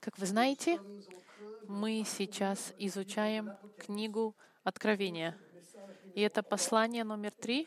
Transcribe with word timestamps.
Как 0.00 0.18
вы 0.18 0.26
знаете, 0.26 0.80
мы 1.66 2.04
сейчас 2.06 2.72
изучаем 2.78 3.52
книгу 3.78 4.34
Откровения. 4.64 5.36
И 6.14 6.20
это 6.20 6.42
послание 6.42 7.04
номер 7.04 7.32
три. 7.32 7.66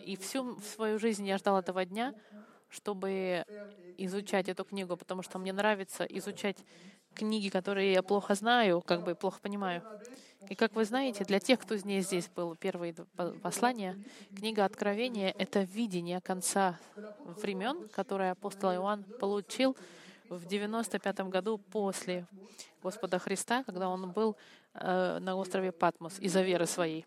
И 0.00 0.16
всю 0.16 0.60
свою 0.60 0.98
жизнь 0.98 1.26
я 1.26 1.38
ждал 1.38 1.58
этого 1.58 1.84
дня, 1.84 2.14
чтобы 2.68 3.44
изучать 3.98 4.48
эту 4.48 4.64
книгу, 4.64 4.96
потому 4.96 5.22
что 5.22 5.38
мне 5.38 5.52
нравится 5.52 6.04
изучать 6.04 6.58
книги, 7.14 7.48
которые 7.48 7.92
я 7.92 8.02
плохо 8.02 8.34
знаю, 8.34 8.80
как 8.80 9.02
бы 9.02 9.14
плохо 9.14 9.40
понимаю. 9.40 9.82
И 10.48 10.54
как 10.54 10.74
вы 10.74 10.84
знаете, 10.84 11.24
для 11.24 11.40
тех, 11.40 11.60
кто 11.60 11.76
здесь, 11.76 12.06
здесь 12.06 12.28
был 12.28 12.56
первые 12.56 12.94
послания, 13.42 13.98
книга 14.36 14.64
Откровения— 14.64 15.34
это 15.38 15.62
видение 15.62 16.20
конца 16.20 16.78
времен, 17.24 17.88
которое 17.88 18.32
апостол 18.32 18.72
Иоанн 18.72 19.04
получил 19.04 19.76
в 20.28 20.46
95 20.46 21.20
году 21.28 21.58
после 21.58 22.26
Господа 22.82 23.18
Христа, 23.18 23.64
когда 23.64 23.88
он 23.88 24.10
был 24.10 24.36
э, 24.74 25.18
на 25.20 25.36
острове 25.36 25.72
Патмос 25.72 26.18
из-за 26.18 26.42
веры 26.42 26.66
своей. 26.66 27.06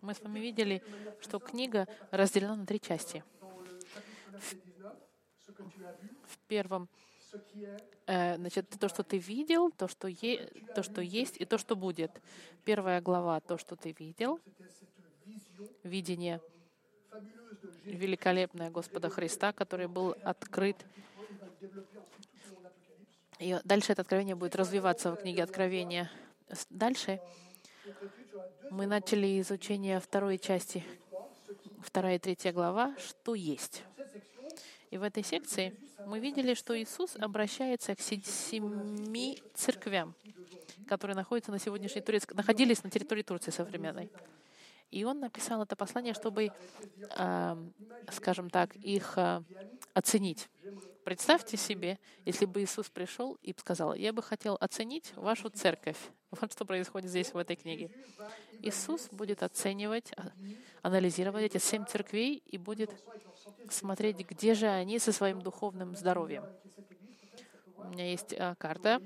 Мы 0.00 0.14
с 0.14 0.20
вами 0.20 0.38
видели, 0.38 0.82
что 1.20 1.38
книга 1.38 1.88
разделена 2.10 2.56
на 2.56 2.66
три 2.66 2.80
части. 2.80 3.24
В, 4.32 4.54
в 6.26 6.38
первом 6.46 6.88
значит, 8.06 8.68
то, 8.78 8.88
что 8.88 9.02
ты 9.02 9.18
видел, 9.18 9.70
то 9.70 9.88
что, 9.88 10.08
е, 10.08 10.46
то, 10.74 10.82
что 10.82 11.00
есть, 11.00 11.40
и 11.40 11.44
то, 11.44 11.58
что 11.58 11.76
будет. 11.76 12.10
Первая 12.64 13.00
глава— 13.00 13.40
то, 13.46 13.56
что 13.58 13.76
ты 13.76 13.94
видел, 13.98 14.40
видение 15.82 16.40
великолепное 17.84 18.70
Господа 18.70 19.08
Христа, 19.10 19.52
который 19.52 19.88
был 19.88 20.16
открыт. 20.22 20.76
И 23.38 23.58
дальше 23.64 23.92
это 23.92 24.02
откровение 24.02 24.34
будет 24.34 24.56
развиваться 24.56 25.10
в 25.10 25.16
книге 25.16 25.42
Откровения. 25.42 26.10
Дальше 26.70 27.20
мы 28.70 28.86
начали 28.86 29.40
изучение 29.40 30.00
второй 30.00 30.38
части, 30.38 30.84
вторая 31.82 32.16
и 32.16 32.18
третья 32.18 32.52
глава, 32.52 32.94
что 32.98 33.34
есть. 33.34 33.82
И 34.94 34.96
в 34.96 35.02
этой 35.02 35.24
секции 35.24 35.74
мы 36.06 36.20
видели, 36.20 36.54
что 36.54 36.80
Иисус 36.80 37.16
обращается 37.16 37.96
к 37.96 38.00
семи 38.00 39.42
церквям, 39.52 40.14
которые 40.86 41.16
находятся 41.16 41.50
на 41.50 41.58
сегодняшней 41.58 42.00
Турецк... 42.00 42.32
находились 42.32 42.84
на 42.84 42.90
территории 42.90 43.22
Турции 43.22 43.50
современной. 43.50 44.08
И 44.92 45.02
он 45.02 45.18
написал 45.18 45.60
это 45.62 45.74
послание, 45.74 46.14
чтобы, 46.14 46.52
э, 47.18 47.56
скажем 48.12 48.50
так, 48.50 48.76
их 48.76 49.14
э, 49.18 49.42
оценить. 49.94 50.48
Представьте 51.04 51.56
себе, 51.56 51.98
если 52.24 52.44
бы 52.44 52.62
Иисус 52.62 52.88
пришел 52.88 53.36
и 53.42 53.52
сказал, 53.58 53.94
я 53.94 54.12
бы 54.12 54.22
хотел 54.22 54.56
оценить 54.60 55.12
вашу 55.16 55.48
церковь. 55.48 55.98
Вот 56.40 56.52
что 56.52 56.64
происходит 56.64 57.10
здесь, 57.10 57.32
в 57.32 57.36
этой 57.36 57.56
книге. 57.56 57.90
Иисус 58.60 59.08
будет 59.10 59.42
оценивать, 59.42 60.12
а, 60.16 60.30
анализировать 60.82 61.44
эти 61.44 61.58
семь 61.58 61.84
церквей 61.84 62.42
и 62.46 62.58
будет 62.58 62.90
смотреть, 63.70 64.26
где 64.28 64.54
же 64.54 64.66
они 64.66 64.98
со 64.98 65.12
своим 65.12 65.40
духовным 65.40 65.96
здоровьем. 65.96 66.44
У 67.76 67.84
меня 67.84 68.10
есть 68.10 68.34
а, 68.38 68.54
карта 68.56 69.00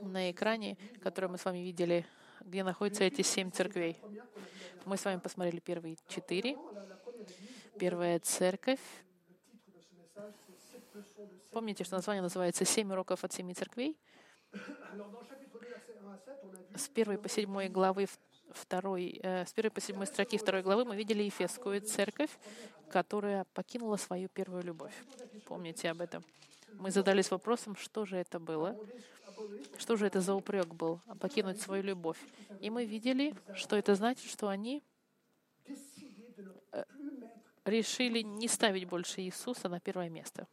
на 0.00 0.30
экране, 0.30 0.76
которую 1.02 1.32
мы 1.32 1.38
с 1.38 1.44
вами 1.44 1.58
видели, 1.58 2.06
где 2.40 2.64
находятся 2.64 3.04
эти 3.04 3.22
семь 3.22 3.50
церквей. 3.50 3.98
Мы 4.84 4.96
с 4.96 5.04
вами 5.04 5.18
посмотрели 5.18 5.60
первые 5.60 5.96
четыре. 6.08 6.56
Первая 7.78 8.20
церковь. 8.20 8.80
Помните, 11.50 11.84
что 11.84 11.96
название 11.96 12.22
называется 12.22 12.64
«Семь 12.64 12.92
уроков 12.92 13.24
от 13.24 13.32
семи 13.32 13.54
церквей»? 13.54 13.98
С 16.74 16.88
первой 16.88 17.18
по 17.18 17.28
седьмой 17.28 17.68
главы 17.68 18.06
второй, 18.50 19.20
э, 19.22 19.44
с 19.46 19.52
первой 19.52 19.70
по 19.70 19.80
седьмой 19.80 20.06
строки 20.06 20.38
второй 20.38 20.62
главы 20.62 20.84
мы 20.84 20.96
видели 20.96 21.22
Ефесскую 21.22 21.80
церковь, 21.80 22.30
которая 22.90 23.44
покинула 23.54 23.96
свою 23.96 24.28
первую 24.28 24.62
любовь. 24.62 24.94
Помните 25.46 25.90
об 25.90 26.00
этом? 26.00 26.24
Мы 26.74 26.90
задались 26.90 27.30
вопросом, 27.30 27.76
что 27.76 28.04
же 28.04 28.16
это 28.16 28.38
было, 28.38 28.78
что 29.78 29.96
же 29.96 30.06
это 30.06 30.20
за 30.20 30.34
упрек 30.34 30.66
был, 30.66 31.00
покинуть 31.20 31.60
свою 31.60 31.82
любовь. 31.82 32.18
И 32.60 32.70
мы 32.70 32.84
видели, 32.84 33.34
что 33.54 33.76
это 33.76 33.94
значит, 33.94 34.30
что 34.30 34.48
они 34.48 34.82
э, 36.72 36.84
решили 37.64 38.22
не 38.22 38.48
ставить 38.48 38.88
больше 38.88 39.22
Иисуса 39.22 39.68
на 39.68 39.80
первое 39.80 40.08
место. 40.08 40.46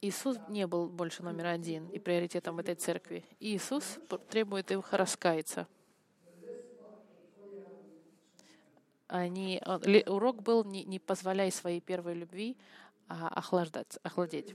Иисус 0.00 0.36
не 0.48 0.66
был 0.66 0.88
больше 0.88 1.22
номер 1.22 1.46
один 1.46 1.88
и 1.88 1.98
приоритетом 1.98 2.58
этой 2.58 2.76
церкви. 2.76 3.24
Иисус 3.40 3.98
требует 4.30 4.70
их 4.70 4.92
раскаяться. 4.92 5.66
Они, 9.08 9.60
урок 10.06 10.42
был 10.42 10.64
не, 10.64 10.84
не 10.84 10.98
позволяй 10.98 11.50
своей 11.50 11.80
первой 11.80 12.14
любви 12.14 12.56
а 13.08 13.28
охлаждать, 13.28 13.98
охладеть. 14.02 14.54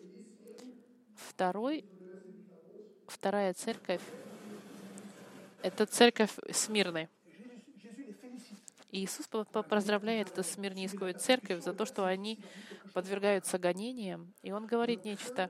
Второй, 1.15 1.83
вторая 3.07 3.53
церковь— 3.53 4.01
это 5.63 5.85
церковь 5.85 6.31
Смирны. 6.51 7.09
Иисус 8.93 9.27
поздравляет 9.27 10.29
эту 10.29 10.43
смирнийскую 10.43 11.15
церковь 11.15 11.63
за 11.63 11.73
то, 11.73 11.83
что 11.83 12.05
они 12.05 12.39
подвергаются 12.93 13.57
гонениям. 13.57 14.33
И 14.43 14.51
Он 14.51 14.67
говорит 14.67 15.03
нечто. 15.03 15.49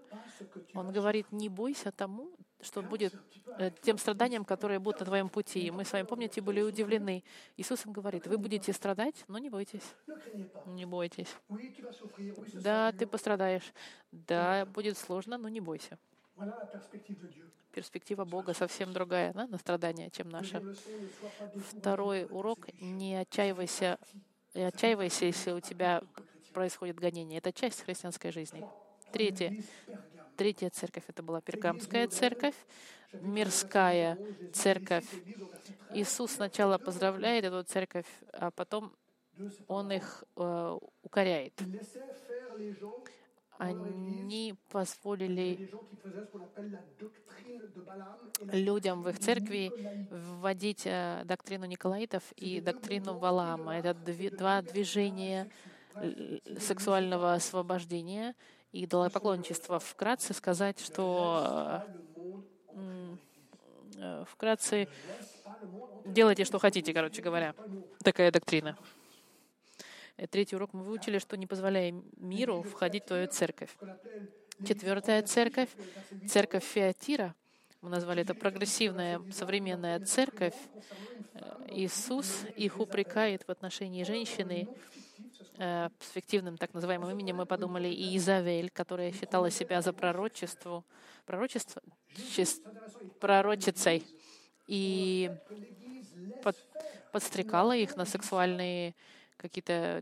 Он 0.73 0.93
говорит, 0.93 1.29
не 1.31 1.49
бойся 1.49 1.91
тому, 1.91 2.31
что 2.61 2.81
будет 2.81 3.13
э, 3.59 3.71
тем 3.81 3.97
страданиям, 3.97 4.45
которые 4.45 4.79
будут 4.79 5.01
на 5.01 5.05
твоем 5.07 5.27
пути. 5.27 5.59
И 5.67 5.71
мы 5.71 5.83
с 5.83 5.91
вами, 5.91 6.05
помните, 6.05 6.39
были 6.39 6.61
удивлены. 6.61 7.25
Иисус 7.57 7.85
им 7.85 7.91
говорит, 7.91 8.27
вы 8.27 8.37
будете 8.37 8.71
страдать, 8.71 9.25
но 9.27 9.37
не 9.37 9.49
бойтесь. 9.49 9.93
Не 10.65 10.85
бойтесь. 10.85 11.35
Да, 12.53 12.93
ты 12.93 13.05
пострадаешь. 13.05 13.73
Да, 14.11 14.65
будет 14.67 14.97
сложно, 14.97 15.37
но 15.37 15.49
не 15.49 15.59
бойся. 15.59 15.99
Перспектива 17.73 18.23
Бога 18.23 18.53
совсем 18.53 18.93
другая 18.93 19.33
да, 19.33 19.47
на 19.47 19.57
страдания, 19.57 20.11
чем 20.11 20.29
наша. 20.29 20.61
Второй 21.69 22.25
урок— 22.29 22.67
не 22.79 23.15
отчаивайся, 23.15 23.97
не 24.53 24.61
отчаивайся, 24.63 25.25
если 25.25 25.51
у 25.51 25.59
тебя 25.59 26.03
происходит 26.53 26.99
гонение. 26.99 27.39
Это 27.39 27.51
часть 27.51 27.81
христианской 27.81 28.31
жизни. 28.31 28.63
Третье. 29.11 29.63
Третья 30.37 30.69
церковь— 30.69 31.05
это 31.07 31.23
была 31.23 31.41
Пергамская 31.41 32.07
церковь, 32.07 32.55
мирская 33.11 34.19
церковь. 34.53 35.07
Иисус 35.93 36.33
сначала 36.33 36.77
поздравляет 36.77 37.43
эту 37.45 37.63
церковь, 37.63 38.07
а 38.33 38.51
потом 38.51 38.93
Он 39.67 39.91
их 39.91 40.23
э, 40.35 40.77
укоряет 41.01 41.59
они 43.63 44.55
позволили 44.69 45.71
людям 48.51 49.03
в 49.03 49.09
их 49.09 49.19
церкви 49.19 49.71
вводить 50.09 50.83
э, 50.85 51.23
доктрину 51.25 51.65
Николаитов 51.65 52.23
и 52.35 52.59
доктрину 52.61 53.17
Валаама. 53.17 53.77
Это 53.77 53.93
два 53.93 54.61
движения 54.61 55.49
сексуального 56.59 57.33
освобождения 57.33 58.35
и 58.71 58.85
идолопоклонничества. 58.85 59.79
Вкратце 59.79 60.33
сказать, 60.33 60.79
что 60.79 61.83
э, 63.97 64.25
вкратце 64.27 64.87
делайте, 66.05 66.43
что 66.43 66.59
хотите, 66.59 66.93
короче 66.93 67.21
говоря. 67.21 67.55
Такая 68.03 68.31
доктрина. 68.31 68.77
Э, 70.23 70.27
третий 70.27 70.55
урок 70.55 70.73
мы 70.73 70.83
выучили, 70.83 71.19
что 71.19 71.35
не 71.35 71.47
позволяя 71.47 71.93
миру 72.17 72.63
входить 72.63 73.03
в 73.03 73.07
твою 73.07 73.27
церковь. 73.27 73.75
Четвертая 74.65 75.21
церковь, 75.23 75.69
церковь 76.29 76.63
Феатира, 76.63 77.35
мы 77.81 77.89
назвали 77.89 78.21
это 78.21 78.33
прогрессивная 78.33 79.21
современная 79.31 79.99
церковь. 79.99 80.55
Э, 81.33 81.65
Иисус 81.71 82.45
их 82.55 82.79
упрекает 82.79 83.43
в 83.45 83.51
отношении 83.51 84.03
женщины 84.03 84.69
э, 85.57 85.89
с 85.99 86.11
фиктивным 86.11 86.57
так 86.57 86.73
называемым 86.73 87.11
именем. 87.11 87.37
Мы 87.37 87.45
подумали 87.45 87.89
и 87.89 88.15
Изавель, 88.15 88.69
которая 88.69 89.11
считала 89.11 89.51
себя 89.51 89.81
за 89.81 89.91
пророчеству, 89.91 90.85
пророчество, 91.25 91.81
пророчицей 93.19 94.05
и 94.67 95.31
под, 96.43 96.55
подстрекала 97.11 97.75
их 97.75 97.97
на 97.97 98.05
сексуальные 98.05 98.95
какие-то 99.43 100.01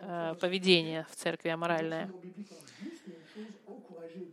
э, 0.00 0.34
поведения 0.40 1.04
в 1.10 1.16
церкви 1.16 1.48
аморальное. 1.48 2.08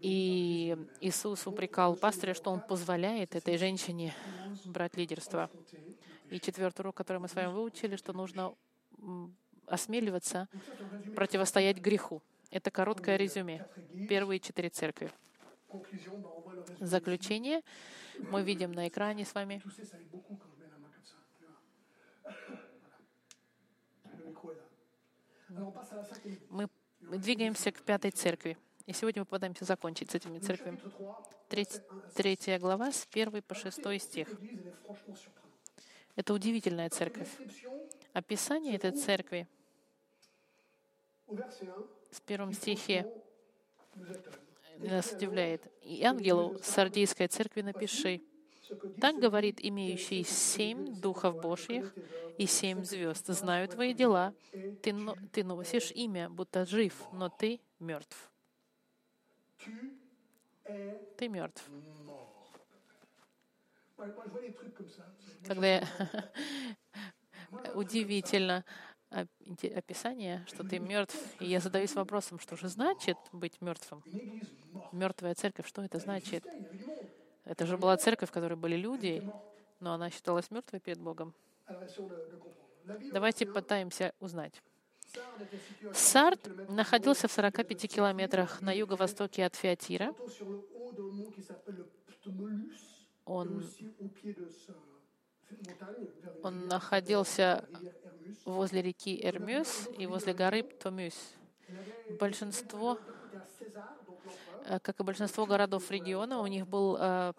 И 0.02 0.78
Иисус 1.02 1.48
упрекал 1.48 1.96
пастыря, 1.96 2.36
что 2.36 2.52
он 2.52 2.62
позволяет 2.62 3.36
этой 3.36 3.58
женщине 3.58 4.14
брать 4.66 4.96
лидерство. 4.96 5.50
И 6.30 6.40
четвертый 6.40 6.82
урок, 6.82 6.96
который 6.96 7.18
мы 7.18 7.28
с 7.28 7.34
вами 7.34 7.52
выучили, 7.52 7.96
что 7.96 8.14
нужно 8.14 8.54
осмеливаться 9.66 10.48
противостоять 11.16 11.78
греху. 11.78 12.22
Это 12.52 12.70
короткое 12.70 13.18
резюме. 13.18 13.66
Первые 14.08 14.40
четыре 14.40 14.70
церкви. 14.70 15.10
Заключение 16.80 17.62
мы 18.32 18.44
видим 18.44 18.72
на 18.72 18.88
экране 18.88 19.26
с 19.26 19.34
вами. 19.34 19.62
Мы 26.50 26.70
двигаемся 27.02 27.72
к 27.72 27.82
пятой 27.82 28.12
церкви. 28.12 28.58
И 28.86 28.94
сегодня 28.94 29.22
мы 29.22 29.26
попадаемся 29.26 29.66
закончить 29.66 30.12
с 30.12 30.16
этими 30.16 30.40
церквями. 30.40 30.80
третья 32.16 32.60
глава 32.60 32.92
с 32.92 33.08
1 33.12 33.42
по 33.42 33.56
6 33.56 34.02
стих. 34.02 34.30
Это 36.16 36.34
удивительная 36.34 36.90
церковь. 36.90 37.30
Описание 38.14 38.76
этой 38.76 38.92
церкви 38.92 39.48
в 41.28 42.22
первом 42.26 42.54
стихе 42.54 43.12
нас 44.78 45.12
удивляет. 45.12 45.62
«И 45.82 46.04
ангелу 46.04 46.58
Сардийской 46.64 47.28
церкви 47.28 47.62
напиши, 47.62 48.22
так 49.00 49.20
говорит 49.20 49.60
имеющий 49.62 50.24
семь 50.24 51.00
духов 51.00 51.40
Божьих 51.42 51.94
и 52.38 52.46
семь 52.46 52.84
звезд. 52.84 53.28
Знаю 53.28 53.68
твои 53.68 53.94
дела. 53.94 54.34
Ты, 54.82 54.96
ты 55.32 55.44
носишь 55.44 55.92
имя, 55.92 56.30
будто 56.30 56.66
жив, 56.66 56.94
но 57.12 57.30
ты 57.30 57.60
мертв. 57.80 58.32
Ты 61.18 61.30
мертв. 61.30 61.64
Когда 65.46 65.68
я... 65.68 65.88
Удивительно 67.76 68.66
описание, 69.10 70.46
что 70.48 70.64
ты 70.64 70.80
мертв. 70.80 71.18
И 71.40 71.46
я 71.46 71.60
задаюсь 71.60 71.96
вопросом, 71.96 72.40
что 72.40 72.56
же 72.58 72.68
значит 72.68 73.18
быть 73.32 73.62
мертвым? 73.62 74.04
Мертвая 74.92 75.34
церковь, 75.34 75.68
что 75.68 75.82
это 75.82 76.00
значит? 76.00 76.46
Это 77.48 77.66
же 77.66 77.78
была 77.78 77.96
церковь, 77.98 78.30
в 78.30 78.32
которой 78.32 78.56
были 78.56 78.76
люди, 78.76 79.24
но 79.80 79.94
она 79.94 80.10
считалась 80.10 80.52
мертвой 80.52 80.80
перед 80.80 81.00
Богом. 81.00 81.34
Давайте 83.12 83.46
пытаемся 83.46 84.14
узнать. 84.20 84.62
Сард 85.94 86.70
находился 86.70 87.28
в 87.28 87.32
45 87.32 87.90
километрах 87.90 88.62
на 88.62 88.72
юго-востоке 88.72 89.46
от 89.46 89.56
Фиатира. 89.56 90.14
Он, 93.26 93.64
он 96.44 96.68
находился 96.68 97.66
возле 98.46 98.82
реки 98.82 99.20
Эрмюс 99.24 99.88
и 99.98 100.06
возле 100.06 100.34
горы 100.34 100.64
Птомюс. 100.64 101.16
Большинство 102.20 103.00
как 104.82 105.00
и 105.00 105.04
большинство 105.04 105.46
городов 105.46 105.90
региона, 105.92 106.40
у 106.40 106.48
них 106.48 106.68
был 106.68 106.98
э, 107.00 107.34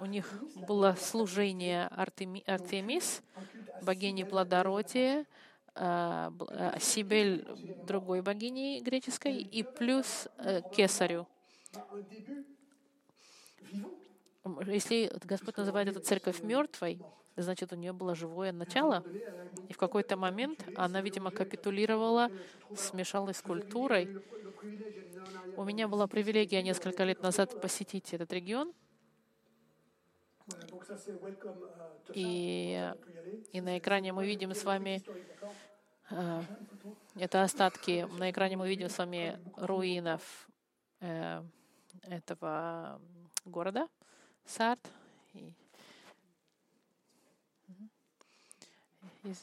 у 0.00 0.04
них 0.06 0.26
было 0.66 0.96
служение 0.98 1.86
Артеми, 1.88 2.42
Артемис, 2.46 3.22
богини 3.82 4.24
плодородия, 4.24 5.26
э, 5.74 6.30
Сибель 6.80 7.46
другой 7.86 8.22
богини 8.22 8.80
греческой, 8.80 9.38
и 9.38 9.62
плюс 9.62 10.28
Кесарю. 10.74 11.26
Если 14.66 15.12
Господь 15.24 15.56
называет 15.56 15.88
эту 15.88 16.00
церковь 16.00 16.42
мертвой, 16.42 17.00
значит, 17.36 17.72
у 17.72 17.76
нее 17.76 17.92
было 17.92 18.14
живое 18.14 18.52
начало. 18.52 19.04
И 19.68 19.72
в 19.72 19.76
какой-то 19.76 20.16
момент 20.16 20.64
она, 20.76 21.00
видимо, 21.00 21.30
капитулировала, 21.30 22.30
смешалась 22.74 23.38
с 23.38 23.42
культурой, 23.42 24.22
у 25.56 25.64
меня 25.64 25.88
была 25.88 26.06
привилегия 26.06 26.62
несколько 26.62 27.04
лет 27.04 27.22
назад 27.22 27.60
посетить 27.60 28.14
этот 28.14 28.32
регион. 28.32 28.72
И, 32.14 32.92
и 33.52 33.60
на 33.60 33.78
экране 33.78 34.12
мы 34.12 34.26
видим 34.26 34.54
с 34.54 34.64
вами 34.64 35.02
э, 36.10 36.42
это 37.16 37.42
остатки. 37.42 38.06
На 38.18 38.30
экране 38.30 38.56
мы 38.56 38.68
видим 38.68 38.88
с 38.88 38.98
вами 38.98 39.38
руинов 39.56 40.48
э, 41.00 41.42
этого 42.02 43.00
города 43.44 43.88
Сарт. 44.44 44.80
И, 45.34 45.54
и, 49.24 49.34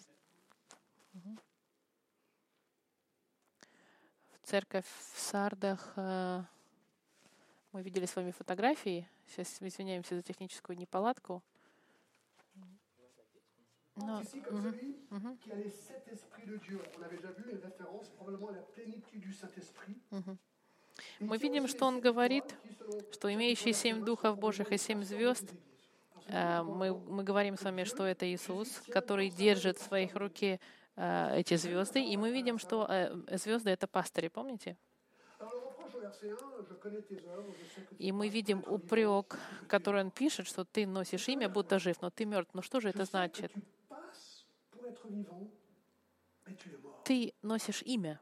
церковь 4.43 4.85
в 5.13 5.19
Сардах. 5.19 5.93
Э, 5.95 6.41
мы 7.71 7.83
видели 7.83 8.05
с 8.05 8.15
вами 8.15 8.31
фотографии. 8.31 9.07
Сейчас 9.27 9.61
извиняемся 9.61 10.15
за 10.15 10.23
техническую 10.23 10.75
неполадку. 10.75 11.43
Но, 13.95 14.23
угу. 14.49 15.37
Угу. 20.09 20.37
Мы 21.19 21.37
видим, 21.37 21.67
что 21.67 21.85
он 21.85 22.01
говорит, 22.01 22.55
что 23.11 23.31
имеющий 23.31 23.73
семь 23.73 24.03
духов 24.03 24.39
Божьих 24.39 24.71
и 24.71 24.77
семь 24.77 25.03
звезд, 25.03 25.53
мы, 26.29 26.93
мы 26.93 27.23
говорим 27.23 27.57
с 27.57 27.63
вами, 27.63 27.83
что 27.83 28.05
это 28.05 28.31
Иисус, 28.31 28.81
который 28.89 29.29
держит 29.29 29.77
в 29.77 29.83
своих 29.83 30.15
руке 30.15 30.59
Э, 31.01 31.39
эти 31.39 31.55
звезды, 31.55 32.03
и 32.03 32.17
мы 32.17 32.29
видим, 32.29 32.59
что 32.59 32.85
э, 32.89 33.37
звезды— 33.37 33.69
это 33.71 33.87
пастыри, 33.87 34.27
помните? 34.27 34.75
И 37.97 38.11
мы 38.11 38.27
видим 38.27 38.65
упрек, 38.67 39.37
который 39.69 40.01
он 40.01 40.11
пишет, 40.11 40.45
что 40.45 40.65
ты 40.65 40.85
носишь 40.85 41.29
имя, 41.29 41.47
будто 41.47 41.79
жив, 41.79 42.01
но 42.01 42.09
ты 42.09 42.25
мертв. 42.25 42.53
Ну 42.53 42.61
что 42.61 42.81
же 42.81 42.89
это 42.89 43.05
значит? 43.05 43.53
Ты 47.05 47.33
носишь 47.41 47.81
имя, 47.83 48.19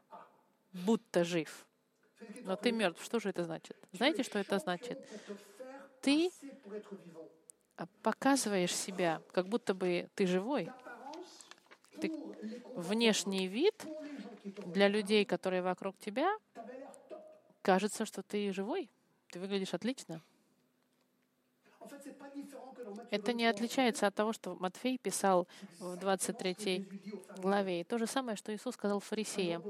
будто 0.72 1.24
жив, 1.24 1.66
но 2.44 2.54
ты 2.54 2.70
мертв. 2.70 3.02
Что 3.02 3.18
же 3.18 3.30
это 3.30 3.42
значит? 3.42 3.76
Знаете, 3.90 4.22
что 4.22 4.38
это 4.38 4.60
значит? 4.60 5.04
Ты 6.00 6.30
показываешь 8.02 8.74
себя, 8.74 9.22
как 9.32 9.48
будто 9.48 9.74
бы 9.74 10.08
ты 10.14 10.26
живой, 10.26 10.74
ты, 11.98 12.12
внешний 12.74 13.48
вид 13.48 13.88
для 14.64 14.88
людей, 14.88 15.24
которые 15.24 15.62
вокруг 15.62 15.98
тебя, 15.98 16.28
кажется, 17.62 18.04
что 18.04 18.22
ты 18.22 18.52
живой, 18.52 18.90
ты 19.30 19.38
выглядишь 19.40 19.74
отлично. 19.74 20.22
Это 23.10 23.32
не 23.32 23.46
отличается 23.46 24.06
от 24.06 24.14
того, 24.14 24.32
что 24.32 24.56
Матфей 24.60 24.98
писал 24.98 25.46
в 25.78 25.96
23 25.96 26.86
главе. 27.38 27.80
И 27.80 27.84
то 27.84 27.98
же 27.98 28.06
самое, 28.06 28.36
что 28.36 28.54
Иисус 28.54 28.74
сказал 28.74 29.00
фарисеям. 29.00 29.62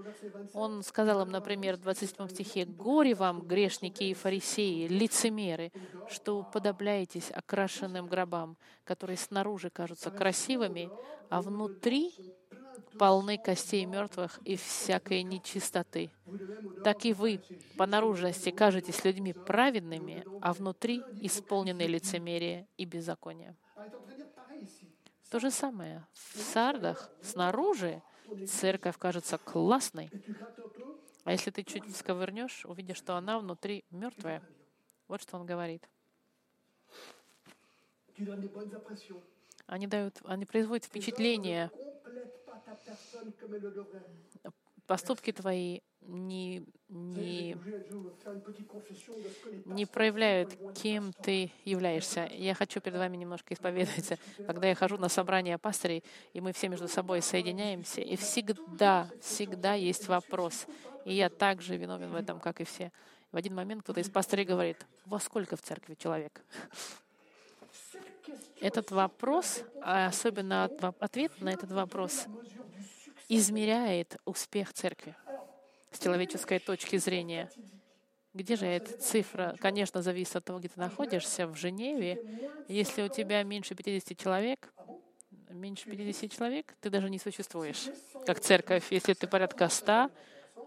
Он 0.52 0.82
сказал 0.82 1.22
им, 1.22 1.30
например, 1.30 1.76
в 1.76 1.80
27 1.80 2.28
стихе, 2.28 2.64
«Горе 2.64 3.14
вам, 3.14 3.40
грешники 3.40 4.04
и 4.04 4.14
фарисеи, 4.14 4.86
лицемеры, 4.88 5.72
что 6.08 6.38
уподобляетесь 6.38 7.30
окрашенным 7.30 8.06
гробам, 8.06 8.56
которые 8.84 9.16
снаружи 9.16 9.70
кажутся 9.70 10.10
красивыми, 10.10 10.90
а 11.28 11.42
внутри 11.42 12.14
полны 12.98 13.38
костей 13.38 13.84
мертвых 13.84 14.38
и 14.44 14.56
всякой 14.56 15.22
нечистоты. 15.22 16.10
Так 16.84 17.04
и 17.04 17.12
вы 17.12 17.40
по 17.76 17.86
наружности 17.86 18.50
кажетесь 18.50 19.04
людьми 19.04 19.32
праведными, 19.32 20.24
а 20.40 20.52
внутри 20.52 21.02
исполнены 21.20 21.82
лицемерие 21.82 22.66
и 22.76 22.84
беззаконие. 22.84 23.56
То 25.30 25.40
же 25.40 25.50
самое. 25.50 26.06
В 26.12 26.38
Сардах 26.38 27.10
снаружи 27.22 28.02
церковь 28.46 28.96
кажется 28.98 29.38
классной, 29.38 30.10
а 31.24 31.32
если 31.32 31.50
ты 31.50 31.62
чуть 31.62 31.94
сковырнешь, 31.94 32.64
увидишь, 32.64 32.96
что 32.96 33.16
она 33.16 33.38
внутри 33.38 33.84
мертвая. 33.90 34.42
Вот 35.08 35.20
что 35.20 35.36
он 35.36 35.44
говорит. 35.44 35.86
Они 39.66 39.86
дают, 39.86 40.18
они 40.24 40.46
производят 40.46 40.86
впечатление 40.86 41.70
поступки 44.88 45.32
твои 45.32 45.80
не, 46.00 46.64
не, 46.88 47.54
не 49.66 49.84
проявляют, 49.84 50.56
кем 50.74 51.12
ты 51.12 51.52
являешься. 51.64 52.28
Я 52.32 52.54
хочу 52.54 52.80
перед 52.80 52.96
вами 52.96 53.18
немножко 53.18 53.52
исповедоваться. 53.52 54.16
Когда 54.46 54.68
я 54.68 54.74
хожу 54.74 54.96
на 54.96 55.10
собрания 55.10 55.58
пастырей, 55.58 56.02
и 56.32 56.40
мы 56.40 56.52
все 56.54 56.68
между 56.68 56.88
собой 56.88 57.20
соединяемся, 57.20 58.00
и 58.00 58.16
всегда, 58.16 59.10
всегда 59.20 59.74
есть 59.74 60.08
вопрос. 60.08 60.66
И 61.04 61.12
я 61.12 61.28
также 61.28 61.76
виновен 61.76 62.10
в 62.10 62.14
этом, 62.14 62.40
как 62.40 62.62
и 62.62 62.64
все. 62.64 62.90
В 63.30 63.36
один 63.36 63.54
момент 63.54 63.82
кто-то 63.82 64.00
из 64.00 64.08
пастырей 64.08 64.46
говорит, 64.46 64.86
во 65.04 65.20
сколько 65.20 65.56
в 65.56 65.62
церкви 65.62 65.94
человек? 65.94 66.40
Этот 68.60 68.90
вопрос, 68.90 69.62
а 69.82 70.06
особенно 70.06 70.64
ответ 70.64 71.38
на 71.40 71.50
этот 71.50 71.70
вопрос, 71.70 72.26
измеряет 73.28 74.16
успех 74.24 74.72
церкви 74.72 75.14
с 75.90 75.98
человеческой 75.98 76.58
точки 76.58 76.96
зрения. 76.96 77.50
Где 78.34 78.56
же 78.56 78.66
эта 78.66 78.96
цифра? 78.98 79.56
Конечно, 79.58 80.02
зависит 80.02 80.36
от 80.36 80.44
того, 80.44 80.58
где 80.58 80.68
ты 80.68 80.78
находишься. 80.78 81.46
В 81.46 81.56
Женеве, 81.56 82.22
если 82.68 83.02
у 83.02 83.08
тебя 83.08 83.42
меньше 83.42 83.74
50 83.74 84.16
человек, 84.16 84.72
меньше 85.50 85.90
50 85.90 86.30
человек, 86.30 86.74
ты 86.80 86.90
даже 86.90 87.10
не 87.10 87.18
существуешь 87.18 87.86
как 88.26 88.40
церковь. 88.40 88.90
Если 88.90 89.14
ты 89.14 89.26
порядка 89.26 89.68
100, 89.68 90.10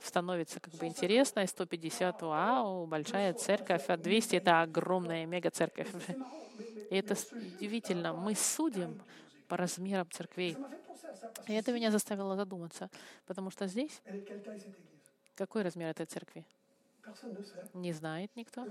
становится 0.04 0.60
как 0.60 0.74
бы 0.74 0.88
интересно, 0.88 1.42
и 1.42 1.48
150, 1.48 2.22
вау, 2.24 2.88
большая 2.88 3.34
церковь, 3.34 3.84
а 3.88 3.98
200— 3.98 4.36
это 4.38 4.62
огромная 4.62 5.26
мега-церковь. 5.26 5.90
И 6.90 6.96
это 6.96 7.16
удивительно. 7.58 8.14
Мы 8.14 8.36
судим 8.36 9.02
по 9.48 9.58
размерам 9.58 10.10
церквей. 10.12 10.58
И 11.48 11.54
это 11.54 11.72
меня 11.72 11.92
заставило 11.92 12.36
задуматься, 12.36 12.90
потому 13.26 13.52
что 13.52 13.68
здесь 13.68 14.02
какой 15.36 15.64
размер 15.64 15.90
этой 15.90 16.06
церкви? 16.06 16.46
Не 17.74 17.94
знает 17.94 18.32
никто. 18.36 18.68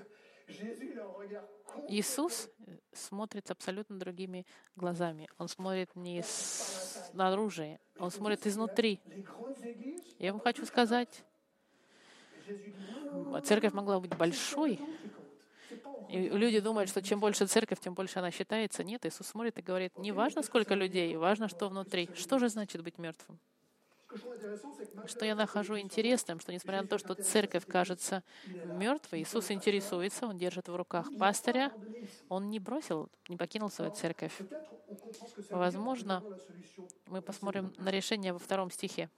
Иисус 1.88 2.48
смотрит 2.92 3.50
абсолютно 3.50 3.98
другими 3.98 4.46
глазами. 4.76 5.28
Он 5.38 5.48
смотрит 5.48 5.94
не 5.94 6.22
снаружи, 6.22 7.78
он 7.98 8.10
смотрит 8.10 8.46
изнутри. 8.46 9.00
Я 10.18 10.32
вам 10.32 10.40
хочу 10.40 10.64
сказать, 10.66 11.24
церковь 13.44 13.72
могла 13.72 14.00
быть 14.00 14.16
большой, 14.16 14.78
и 16.08 16.28
люди 16.28 16.60
думают, 16.60 16.90
что 16.90 17.02
чем 17.02 17.20
больше 17.20 17.46
церковь, 17.46 17.80
тем 17.80 17.94
больше 17.94 18.18
она 18.18 18.30
считается. 18.30 18.82
Нет, 18.82 19.06
Иисус 19.06 19.26
смотрит 19.28 19.58
и 19.58 19.62
говорит, 19.62 19.96
не 19.98 20.12
важно, 20.12 20.42
сколько 20.42 20.74
людей, 20.74 21.16
важно, 21.16 21.48
что 21.48 21.68
внутри. 21.68 22.08
Что 22.14 22.38
же 22.38 22.48
значит 22.48 22.82
быть 22.82 22.98
мертвым? 22.98 23.38
Что 25.06 25.24
я 25.24 25.36
нахожу 25.36 25.78
интересным, 25.78 26.40
что 26.40 26.52
несмотря 26.52 26.82
на 26.82 26.88
то, 26.88 26.98
что 26.98 27.14
церковь 27.14 27.64
кажется 27.64 28.24
мертвой, 28.46 29.22
Иисус 29.22 29.50
интересуется, 29.52 30.26
Он 30.26 30.36
держит 30.36 30.68
в 30.68 30.74
руках 30.74 31.08
пастыря, 31.16 31.72
Он 32.28 32.50
не 32.50 32.58
бросил, 32.58 33.08
не 33.28 33.36
покинул 33.36 33.70
свою 33.70 33.92
церковь. 33.92 34.36
Возможно, 35.50 36.24
мы 37.06 37.22
посмотрим 37.22 37.72
на 37.78 37.90
решение 37.90 38.32
во 38.32 38.40
втором 38.40 38.70
стихе. 38.70 39.10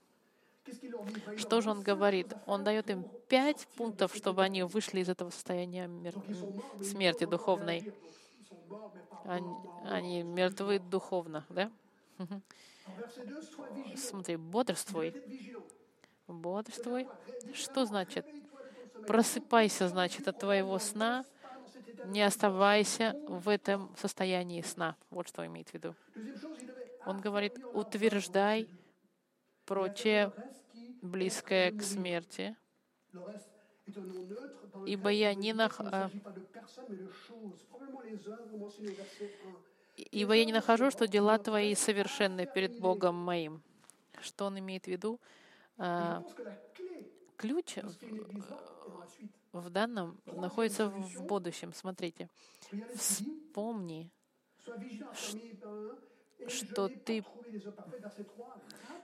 Что 1.36 1.60
же 1.60 1.70
он 1.70 1.82
говорит? 1.82 2.32
Он 2.46 2.64
дает 2.64 2.90
им 2.90 3.04
пять 3.28 3.66
пунктов, 3.76 4.14
чтобы 4.14 4.42
они 4.42 4.62
вышли 4.62 5.00
из 5.00 5.08
этого 5.08 5.30
состояния 5.30 5.86
мер... 5.86 6.14
смерти 6.82 7.24
духовной. 7.24 7.92
Они, 9.24 9.54
они 9.84 10.22
мертвы 10.22 10.78
духовно, 10.78 11.44
да? 11.48 11.70
Смотри, 13.96 14.36
бодрствуй. 14.36 15.14
Бодрствуй. 16.26 17.08
Что 17.54 17.84
значит? 17.84 18.26
Просыпайся, 19.06 19.88
значит, 19.88 20.28
от 20.28 20.38
твоего 20.38 20.78
сна. 20.78 21.24
Не 22.06 22.22
оставайся 22.22 23.16
в 23.28 23.48
этом 23.48 23.94
состоянии 23.96 24.62
сна. 24.62 24.96
Вот 25.10 25.28
что 25.28 25.44
имеет 25.46 25.68
в 25.70 25.74
виду. 25.74 25.94
Он 27.04 27.20
говорит, 27.20 27.58
утверждай 27.72 28.68
прочее, 29.72 30.30
близкое 31.00 31.72
к 31.72 31.82
смерти, 31.82 32.54
ибо 34.86 35.08
я 35.08 35.34
не 35.34 35.54
нах... 35.54 35.80
А, 35.80 36.10
ибо 39.96 40.34
я 40.34 40.44
не 40.44 40.52
нахожу, 40.52 40.90
что 40.90 41.08
дела 41.08 41.38
твои 41.38 41.74
совершенны 41.74 42.46
перед 42.46 42.78
Богом 42.78 43.14
моим. 43.14 43.62
Что 44.20 44.44
он 44.44 44.58
имеет 44.58 44.84
в 44.84 44.88
виду? 44.88 45.18
А, 45.78 46.22
ключ 47.38 47.78
в 49.52 49.70
данном 49.70 50.18
находится 50.26 50.88
в 50.88 51.24
будущем. 51.24 51.72
Смотрите. 51.72 52.28
Вспомни, 52.94 54.10
что 56.48 56.88
ты, 56.88 57.24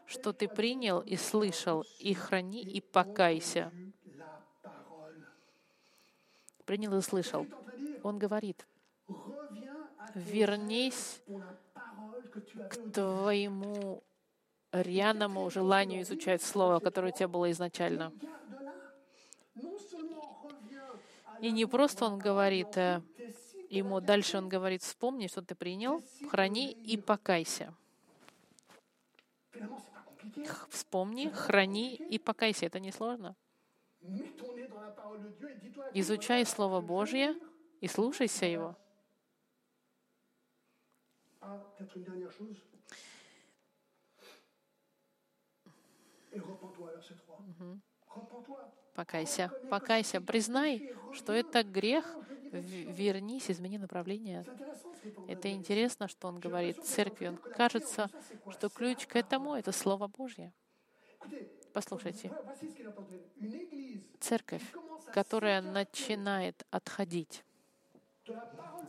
что 0.06 0.32
ты 0.32 0.48
принял 0.48 1.00
и 1.00 1.16
слышал, 1.16 1.84
и 1.98 2.14
храни, 2.14 2.62
и 2.62 2.80
покайся. 2.80 3.72
Принял 6.64 6.96
и 6.96 7.00
слышал. 7.00 7.46
Он 8.02 8.18
говорит, 8.18 8.66
вернись 10.14 11.22
к 12.70 12.92
твоему 12.92 14.02
рьяному 14.72 15.50
желанию 15.50 16.02
изучать 16.02 16.42
Слово, 16.42 16.80
которое 16.80 17.12
у 17.12 17.14
тебя 17.14 17.28
было 17.28 17.50
изначально. 17.50 18.12
И 21.40 21.50
не 21.52 21.66
просто 21.66 22.04
он 22.04 22.18
говорит, 22.18 22.76
э, 22.76 23.00
ему 23.70 24.00
дальше 24.00 24.38
он 24.38 24.48
говорит, 24.48 24.82
вспомни, 24.82 25.26
что 25.26 25.42
ты 25.42 25.54
принял, 25.54 26.02
храни 26.30 26.72
и 26.72 26.96
покайся. 26.96 27.74
Вспомни, 30.70 31.28
храни 31.28 31.94
и 31.94 32.18
покайся. 32.18 32.66
Это 32.66 32.80
не 32.80 32.92
сложно. 32.92 33.34
Изучай 35.94 36.44
Слово 36.46 36.80
Божье 36.80 37.34
и 37.80 37.88
слушайся 37.88 38.46
его. 38.46 38.76
Покайся, 48.94 49.52
покайся, 49.70 50.20
признай, 50.20 50.92
что 51.12 51.32
это 51.32 51.62
грех, 51.62 52.16
вернись, 52.52 53.50
измени 53.50 53.78
направление. 53.78 54.44
Это 55.26 55.50
интересно, 55.50 56.08
что 56.08 56.28
он 56.28 56.40
говорит 56.40 56.84
церкви. 56.84 57.28
Он 57.28 57.36
кажется, 57.36 58.10
что 58.50 58.68
ключ 58.68 59.06
к 59.06 59.16
этому— 59.16 59.54
это 59.56 59.72
Слово 59.72 60.08
Божье. 60.08 60.52
Послушайте, 61.72 62.32
церковь, 64.20 64.62
которая 65.12 65.60
начинает 65.60 66.66
отходить 66.70 67.44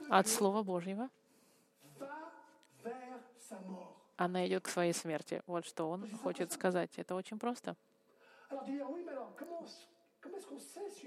от 0.09 0.27
Слова 0.27 0.63
Божьего, 0.63 1.09
она 4.15 4.45
идет 4.47 4.63
к 4.63 4.69
своей 4.69 4.93
смерти. 4.93 5.41
Вот 5.47 5.65
что 5.65 5.89
он 5.89 6.09
хочет 6.17 6.51
сказать. 6.51 6.91
Это 6.97 7.15
очень 7.15 7.39
просто. 7.39 7.75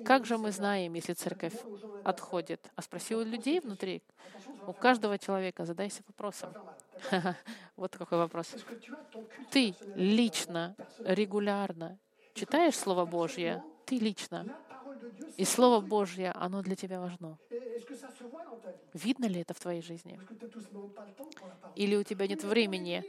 Как 0.05 0.27
же 0.27 0.39
мы 0.39 0.51
знаем, 0.51 0.95
если 0.95 1.13
церковь 1.13 1.55
отходит? 2.05 2.71
А 2.77 2.83
спроси 2.83 3.15
у 3.15 3.23
людей 3.23 3.61
внутри. 3.61 4.03
У 4.67 4.73
каждого 4.73 5.19
человека 5.19 5.65
задайся 5.65 6.03
вопросом. 6.07 6.53
Вот 7.77 7.97
какой 7.97 8.19
вопрос. 8.19 8.55
Ты 9.51 9.75
лично, 9.97 10.77
регулярно 11.01 11.99
читаешь 12.35 12.77
Слово 12.77 13.05
Божье? 13.05 13.63
Ты 13.87 13.99
лично. 13.99 14.47
И 15.37 15.45
Слово 15.45 15.81
Божье, 15.81 16.33
оно 16.33 16.63
для 16.63 16.77
тебя 16.77 17.01
важно. 17.01 17.39
Видно 18.93 19.27
ли 19.27 19.41
это 19.41 19.55
в 19.55 19.61
твоей 19.61 19.83
жизни? 19.83 20.19
Или 21.75 21.97
у 21.97 22.03
тебя 22.03 22.27
нет 22.27 22.45
времени 22.45 23.05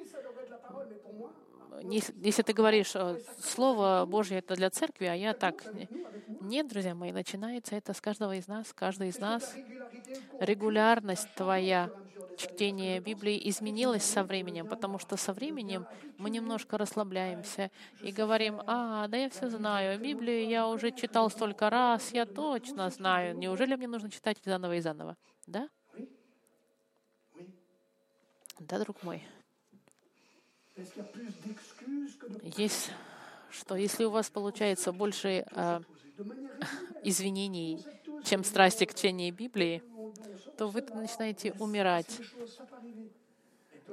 если 1.82 2.42
ты 2.42 2.54
говоришь, 2.54 2.92
э, 2.96 3.20
Слово 3.40 4.06
Божье 4.06 4.40
это 4.40 4.56
для 4.56 4.70
церкви, 4.70 5.06
а 5.06 5.16
я 5.16 5.34
так. 5.34 5.64
Нет, 6.42 6.68
друзья 6.68 6.96
мои, 6.96 7.12
начинается 7.12 7.76
это 7.76 7.94
с 7.94 8.02
каждого 8.02 8.36
из 8.36 8.48
нас, 8.48 8.74
каждый 8.74 9.10
из 9.10 9.20
нас. 9.20 9.56
Регулярность 10.40 11.34
твоя 11.36 11.90
чтения 12.38 13.00
Библии 13.00 13.40
изменилась 13.50 14.04
со 14.04 14.24
временем, 14.24 14.68
потому 14.68 15.00
что 15.00 15.18
со 15.18 15.34
временем 15.34 15.86
мы 16.18 16.30
немножко 16.30 16.78
расслабляемся 16.78 17.72
и 18.02 18.12
говорим, 18.12 18.62
а, 18.66 19.08
да 19.08 19.18
я 19.18 19.30
все 19.30 19.50
знаю, 19.50 20.00
Библию 20.00 20.48
я 20.48 20.68
уже 20.68 20.92
читал 20.92 21.30
столько 21.30 21.70
раз, 21.70 22.12
я 22.12 22.26
точно 22.26 22.90
знаю, 22.90 23.38
неужели 23.38 23.76
мне 23.76 23.88
нужно 23.88 24.10
читать 24.10 24.38
заново 24.44 24.76
и 24.76 24.82
заново? 24.82 25.18
Да? 25.46 25.70
Да, 28.60 28.80
друг 28.80 29.04
мой. 29.04 29.24
Есть, 32.58 32.92
что 33.52 33.76
если 33.76 34.06
у 34.06 34.10
вас 34.10 34.30
получается 34.30 34.92
больше 34.92 35.46
э, 35.52 35.82
извинений, 37.04 37.86
чем 38.24 38.44
страсти 38.44 38.86
к 38.86 38.96
чтению 38.96 39.34
Библии, 39.34 39.84
то 40.58 40.68
вы 40.68 40.82
начинаете 40.82 41.54
умирать. 41.60 42.20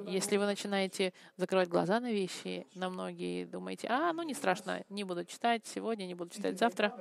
Если 0.07 0.39
вы 0.39 0.47
начинаете 0.47 1.13
закрывать 1.37 1.69
глаза 1.69 2.01
на 2.01 2.13
вещи, 2.13 2.67
на 2.75 2.89
многие 2.89 3.45
думаете, 3.45 3.89
а, 3.91 4.13
ну 4.15 4.23
не 4.23 4.33
страшно, 4.33 4.83
не 4.89 5.05
буду 5.05 5.25
читать 5.27 5.67
сегодня, 5.67 6.07
не 6.07 6.15
буду 6.15 6.31
читать 6.31 6.59
завтра. 6.59 6.95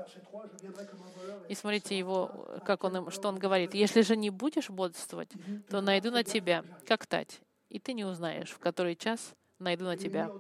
И 1.48 1.56
смотрите 1.56 1.98
его, 1.98 2.60
как 2.66 2.84
он, 2.84 3.10
что 3.12 3.30
он 3.30 3.40
говорит. 3.40 3.74
Если 3.74 4.02
же 4.02 4.18
не 4.18 4.30
будешь 4.30 4.70
бодрствовать, 4.70 5.32
то 5.70 5.80
найду 5.80 6.12
на 6.12 6.24
тебя, 6.24 6.66
как 6.86 7.06
тать, 7.06 7.40
и 7.70 7.80
ты 7.80 7.94
не 7.94 8.04
узнаешь, 8.04 8.50
в 8.50 8.60
который 8.60 8.96
час 8.96 9.36
найду 9.60 9.86
на 9.86 9.98
тебя. 9.98 10.32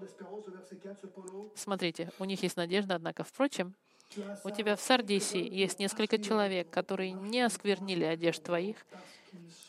Смотрите, 1.55 2.11
у 2.19 2.25
них 2.25 2.41
есть 2.43 2.57
надежда, 2.57 2.95
однако, 2.95 3.23
впрочем, 3.23 3.75
у 4.43 4.49
тебя 4.49 4.75
в 4.75 4.81
Сардисе 4.81 5.45
есть 5.45 5.79
несколько 5.79 6.17
человек, 6.17 6.69
которые 6.69 7.11
не 7.11 7.41
осквернили 7.41 8.03
одежд 8.03 8.43
твоих 8.43 8.77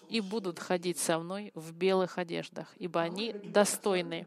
и 0.08 0.20
будут 0.20 0.58
ходить 0.58 0.98
со 0.98 1.18
мной 1.18 1.52
в 1.54 1.72
белых 1.72 2.18
одеждах, 2.18 2.72
ибо 2.78 3.00
они 3.00 3.32
достойны. 3.32 4.26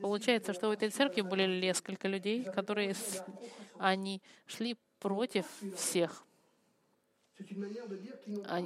Получается, 0.00 0.52
что 0.52 0.68
в 0.68 0.72
этой 0.72 0.90
церкви 0.90 1.22
были 1.22 1.60
несколько 1.60 2.08
людей, 2.08 2.44
которые 2.44 2.94
они 3.78 4.20
шли 4.46 4.76
против 4.98 5.46
всех. 5.76 6.24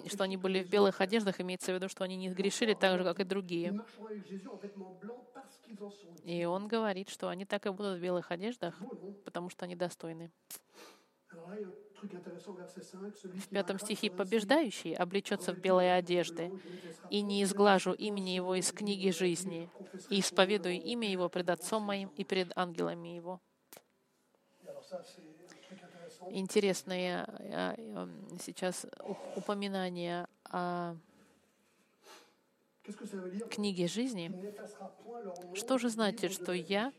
Что 0.07 0.25
они 0.25 0.37
были 0.37 0.63
в 0.63 0.69
белых 0.69 1.01
одеждах, 1.01 1.41
имеется 1.41 1.73
в 1.73 1.75
виду, 1.75 1.89
что 1.89 2.05
они 2.05 2.17
не 2.17 2.31
грешили 2.31 2.75
так 2.75 2.99
же, 2.99 3.05
как 3.05 3.21
и 3.21 3.25
другие. 3.25 3.81
И 6.25 6.45
он 6.45 6.69
говорит, 6.69 7.09
что 7.09 7.29
они 7.29 7.45
так 7.45 7.67
и 7.67 7.71
будут 7.71 7.99
в 7.99 8.03
белых 8.03 8.31
одеждах, 8.31 8.75
потому 9.25 9.51
что 9.51 9.65
они 9.65 9.77
достойны. 9.77 10.31
В 12.03 13.49
пятом 13.49 13.79
стихе 13.79 14.11
«Побеждающий 14.11 14.95
облечется 14.95 15.55
в 15.55 15.59
белые 15.59 15.95
одежды, 15.95 16.51
и 17.11 17.23
не 17.23 17.43
изглажу 17.43 17.93
имени 17.93 18.31
его 18.31 18.55
из 18.55 18.73
книги 18.73 19.11
жизни, 19.11 19.71
и 20.11 20.21
исповедую 20.21 20.83
имя 20.83 21.11
его 21.11 21.29
пред 21.29 21.51
Отцом 21.51 21.83
моим 21.85 22.11
и 22.17 22.25
пред 22.25 22.53
ангелами 22.57 23.09
его». 23.09 23.41
Интересное 26.29 27.27
а, 27.53 27.75
сейчас 28.41 28.87
упоминание 29.35 30.27
о 30.45 30.97
книге 33.49 33.87
жизни, 33.87 34.35
что 35.53 35.79
же 35.79 35.89
значит, 35.89 36.33
что 36.33 36.53
я 36.53 36.93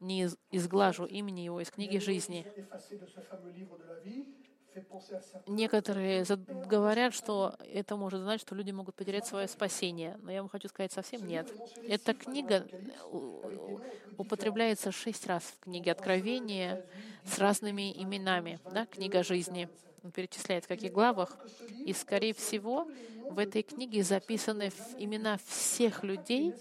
не 0.00 0.28
изглажу 0.50 1.04
имени 1.06 1.40
его 1.42 1.60
из 1.60 1.70
книги 1.70 1.98
жизни? 1.98 2.46
Некоторые 5.46 6.24
говорят, 6.66 7.14
что 7.14 7.54
это 7.72 7.96
может 7.96 8.20
значить, 8.20 8.46
что 8.46 8.54
люди 8.54 8.70
могут 8.70 8.94
потерять 8.94 9.26
свое 9.26 9.48
спасение. 9.48 10.18
Но 10.22 10.30
я 10.30 10.40
вам 10.42 10.48
хочу 10.48 10.68
сказать, 10.68 10.92
совсем 10.92 11.26
нет. 11.26 11.52
Эта 11.88 12.14
книга 12.14 12.66
э, 12.66 13.76
употребляется 14.16 14.92
шесть 14.92 15.26
раз 15.26 15.42
в 15.42 15.60
книге 15.60 15.92
Откровения 15.92 16.84
с 17.24 17.38
разными 17.38 17.92
именами. 17.92 18.60
Да? 18.72 18.86
Книга 18.86 19.22
жизни. 19.22 19.68
Он 20.02 20.12
перечисляет, 20.12 20.64
в 20.64 20.68
каких 20.68 20.92
главах. 20.92 21.36
И, 21.84 21.92
скорее 21.92 22.32
всего, 22.32 22.88
в 23.28 23.38
этой 23.38 23.62
книге 23.62 24.02
записаны 24.02 24.72
имена 24.98 25.38
всех 25.46 26.04
людей, 26.04 26.54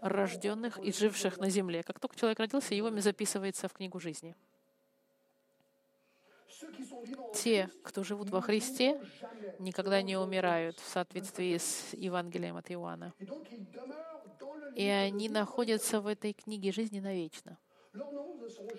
рожденных 0.00 0.78
и 0.78 0.92
живших 0.92 1.38
на 1.38 1.50
земле. 1.50 1.82
Как 1.82 1.98
только 1.98 2.16
человек 2.16 2.38
родился, 2.38 2.74
его 2.74 2.88
имя 2.88 3.00
записывается 3.00 3.68
в 3.68 3.72
книгу 3.72 3.98
жизни. 3.98 4.36
Те, 7.34 7.70
кто 7.82 8.04
живут 8.04 8.30
во 8.30 8.40
Христе, 8.40 9.00
никогда 9.58 10.02
не 10.02 10.16
умирают 10.16 10.78
в 10.78 10.88
соответствии 10.88 11.56
с 11.56 11.92
Евангелием 11.92 12.56
от 12.56 12.70
Иоанна. 12.70 13.12
И 14.74 14.86
они 14.86 15.28
находятся 15.28 16.00
в 16.00 16.06
этой 16.06 16.32
книге 16.32 16.72
жизни 16.72 17.00
навечно. 17.00 17.58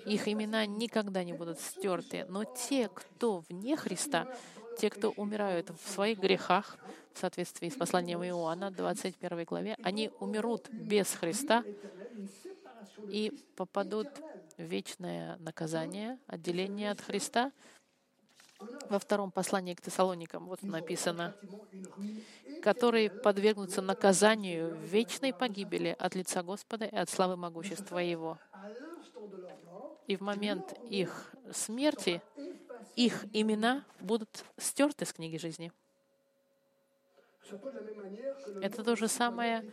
Их 0.05 0.27
имена 0.27 0.65
никогда 0.65 1.24
не 1.24 1.33
будут 1.33 1.59
стерты. 1.59 2.25
Но 2.29 2.43
те, 2.45 2.89
кто 2.89 3.43
вне 3.50 3.75
Христа, 3.75 4.27
те, 4.77 4.89
кто 4.89 5.12
умирают 5.12 5.69
в 5.69 5.89
своих 5.89 6.19
грехах, 6.19 6.77
в 7.13 7.19
соответствии 7.19 7.69
с 7.69 7.75
посланием 7.75 8.24
Иоанна, 8.24 8.71
21 8.71 9.43
главе, 9.43 9.77
они 9.83 10.12
умерут 10.19 10.69
без 10.69 11.12
Христа 11.13 11.63
и 13.09 13.31
попадут 13.55 14.07
в 14.57 14.63
вечное 14.63 15.38
наказание, 15.38 16.17
отделение 16.27 16.91
от 16.91 17.01
Христа. 17.01 17.51
Во 18.89 19.00
втором 19.00 19.32
послании 19.32 19.74
к 19.74 19.82
Тессалоникам 19.82 20.48
вот 20.48 20.63
написано, 20.63 21.36
которые 22.62 23.10
подвергнутся 23.10 23.82
наказанию 23.82 24.76
вечной 24.76 25.34
погибели 25.34 25.95
от 25.98 26.15
лица 26.15 26.43
Господа 26.43 26.86
и 26.86 26.95
от 26.95 27.10
славы 27.10 27.36
могущества 27.38 28.00
Его. 28.00 28.38
И 30.08 30.15
в 30.15 30.22
момент 30.22 30.74
их 30.89 31.34
смерти 31.52 32.22
их 32.95 33.26
имена 33.32 33.86
будут 34.00 34.43
стерты 34.58 35.06
с 35.06 35.13
книги 35.13 35.38
жизни. 35.38 35.72
Это 38.62 38.83
то 38.83 38.95
же 38.95 39.07
самое, 39.07 39.71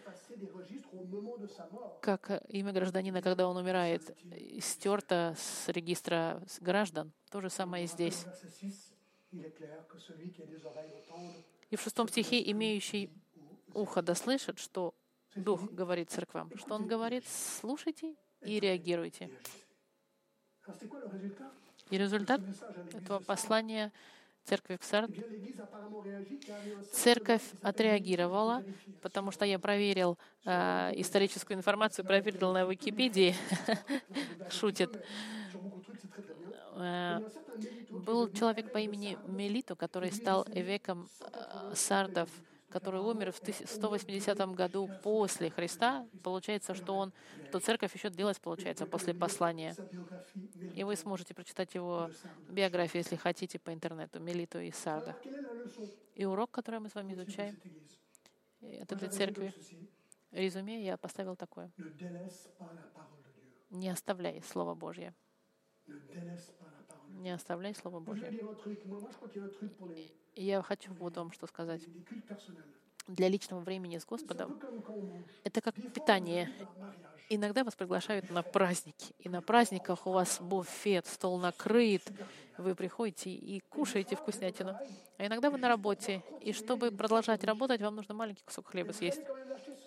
как 2.01 2.43
имя 2.49 2.73
гражданина, 2.73 3.23
когда 3.23 3.49
он 3.49 3.57
умирает, 3.57 4.17
стерто 4.61 5.35
с 5.37 5.69
регистра 5.69 6.43
граждан. 6.61 7.13
То 7.31 7.41
же 7.41 7.51
самое 7.51 7.85
и 7.85 7.87
здесь. 7.87 8.25
И 11.71 11.77
в 11.77 11.81
шестом 11.81 12.09
стихе, 12.09 12.51
имеющий 12.51 13.11
ухо 13.75 14.03
да 14.03 14.15
слышит, 14.15 14.59
что 14.59 14.95
Дух 15.35 15.71
говорит 15.71 16.11
церквам. 16.11 16.51
Что 16.57 16.75
Он 16.75 16.87
говорит, 16.87 17.25
слушайте 17.29 18.15
и 18.41 18.59
реагируйте. 18.59 19.31
И 21.91 21.99
результат 21.99 22.41
этого 22.93 23.21
послания 23.21 23.93
церкви 24.47 24.79
в 24.81 24.85
Сард. 24.85 25.11
Церковь 26.93 27.43
отреагировала, 27.63 28.65
потому 29.03 29.31
что 29.33 29.45
я 29.45 29.59
проверил 29.59 30.19
э, 30.45 30.93
историческую 30.95 31.57
информацию, 31.59 32.05
проверил 32.05 32.53
на 32.53 32.65
Википедии, 32.65 33.35
шутит. 34.51 35.05
Э, 36.77 37.21
был 37.91 38.31
человек 38.33 38.73
по 38.73 38.79
имени 38.79 39.19
Мелито, 39.27 39.75
который 39.75 40.13
стал 40.13 40.47
эвеком 40.53 41.09
э, 41.21 41.73
сардов 41.75 42.29
который 42.69 43.01
умер 43.01 43.33
в 43.33 43.37
180 43.37 44.39
году 44.55 44.91
после 45.03 45.51
Христа, 45.51 46.07
получается, 46.23 46.75
что 46.75 46.97
он, 46.97 47.13
то 47.53 47.61
церковь 47.61 47.95
еще 47.95 48.11
длилась, 48.11 48.39
получается, 48.39 48.87
после 48.87 49.15
послания. 49.15 49.77
И 50.75 50.85
вы 50.85 50.97
сможете 50.97 51.35
прочитать 51.35 51.75
его 51.75 52.11
биографию, 52.49 53.03
если 53.03 53.17
хотите, 53.17 53.59
по 53.59 53.73
интернету, 53.73 54.21
Мелиту 54.21 54.59
и 54.61 54.71
Сарда. 54.73 55.17
И 56.15 56.25
урок, 56.25 56.51
который 56.51 56.81
мы 56.81 56.89
с 56.89 56.95
вами 56.95 57.15
изучаем 57.15 57.57
от 58.61 58.93
этой 58.93 59.09
церкви, 59.09 59.55
резюме 60.33 60.85
я 60.85 60.97
поставил 60.97 61.37
такое. 61.37 61.71
Не 63.71 63.89
оставляй 63.89 64.43
Слово 64.43 64.75
Божье. 64.75 65.15
Не 67.09 67.31
оставляй 67.31 67.75
Слово 67.75 68.01
Божье. 68.01 68.31
Я 70.37 70.63
хочу 70.63 70.93
вот 70.95 71.17
вам 71.17 71.33
что 71.33 71.47
сказать. 71.47 71.83
Для 73.07 73.29
личного 73.29 73.61
времени 73.61 73.99
с 73.99 74.05
Господом 74.05 74.61
это 75.45 75.63
как 75.63 75.75
питание. 75.95 76.53
Иногда 77.29 77.65
вас 77.65 77.75
приглашают 77.75 78.31
на 78.31 78.43
праздники, 78.43 79.15
и 79.19 79.29
на 79.29 79.43
праздниках 79.43 80.07
у 80.07 80.13
вас 80.13 80.41
буфет, 80.41 81.07
стол 81.07 81.39
накрыт, 81.39 82.03
вы 82.57 82.75
приходите 82.75 83.31
и 83.31 83.61
кушаете 83.61 84.15
вкуснятину. 84.15 84.77
А 85.19 85.27
иногда 85.27 85.51
вы 85.51 85.59
на 85.59 85.69
работе, 85.69 86.23
и 86.41 86.53
чтобы 86.53 86.93
продолжать 86.93 87.43
работать, 87.43 87.81
вам 87.81 87.97
нужно 87.97 88.15
маленький 88.15 88.45
кусок 88.45 88.69
хлеба 88.69 88.93
съесть. 88.93 89.23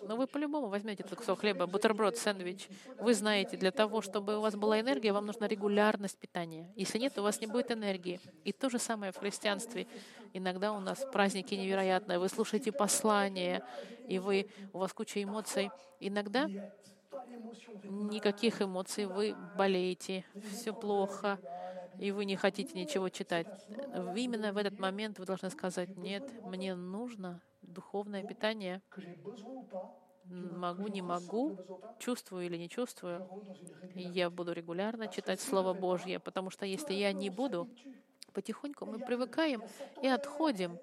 Но 0.02 0.16
вы 0.16 0.26
по-любому 0.26 0.68
возьмете 0.68 1.02
этот 1.02 1.18
кусок 1.18 1.40
хлеба, 1.40 1.66
бутерброд, 1.66 2.16
сэндвич. 2.16 2.68
Вы 2.98 3.14
знаете, 3.14 3.56
для 3.56 3.70
того, 3.70 4.00
чтобы 4.00 4.38
у 4.38 4.40
вас 4.40 4.56
была 4.56 4.80
энергия, 4.80 5.12
вам 5.12 5.26
нужна 5.26 5.46
регулярность 5.46 6.18
питания. 6.18 6.72
Если 6.76 6.98
нет, 6.98 7.18
у 7.18 7.22
вас 7.22 7.40
не 7.40 7.46
будет 7.46 7.70
энергии. 7.70 8.20
И 8.44 8.52
то 8.52 8.70
же 8.70 8.78
самое 8.78 9.12
в 9.12 9.16
христианстве. 9.16 9.86
Иногда 10.32 10.72
у 10.72 10.80
нас 10.80 11.04
праздники 11.12 11.54
невероятные. 11.54 12.18
Вы 12.18 12.28
слушаете 12.28 12.72
послания, 12.72 13.62
и 14.08 14.18
вы, 14.18 14.48
у 14.72 14.78
вас 14.78 14.92
куча 14.92 15.22
эмоций. 15.22 15.70
Иногда 16.00 16.48
никаких 17.84 18.62
эмоций, 18.62 19.06
вы 19.06 19.36
болеете, 19.56 20.24
все 20.50 20.72
плохо, 20.72 21.38
и 21.98 22.12
вы 22.12 22.24
не 22.24 22.36
хотите 22.36 22.78
ничего 22.78 23.08
читать. 23.08 23.46
Именно 24.16 24.52
в 24.52 24.56
этот 24.56 24.78
момент 24.78 25.18
вы 25.18 25.26
должны 25.26 25.50
сказать, 25.50 25.96
нет, 25.96 26.24
мне 26.44 26.74
нужно 26.74 27.42
духовное 27.70 28.24
питание. 28.24 28.82
Могу, 30.24 30.86
не 30.88 31.02
могу, 31.02 31.58
чувствую 31.98 32.46
или 32.46 32.56
не 32.56 32.68
чувствую. 32.68 33.28
я 33.94 34.30
буду 34.30 34.52
регулярно 34.52 35.08
читать 35.08 35.40
Слово 35.40 35.74
Божье, 35.74 36.20
потому 36.20 36.50
что 36.50 36.66
если 36.66 36.94
я 36.94 37.12
не 37.12 37.30
буду, 37.30 37.68
потихоньку 38.32 38.86
мы 38.86 38.98
привыкаем 38.98 39.62
и 40.02 40.06
отходим. 40.06 40.78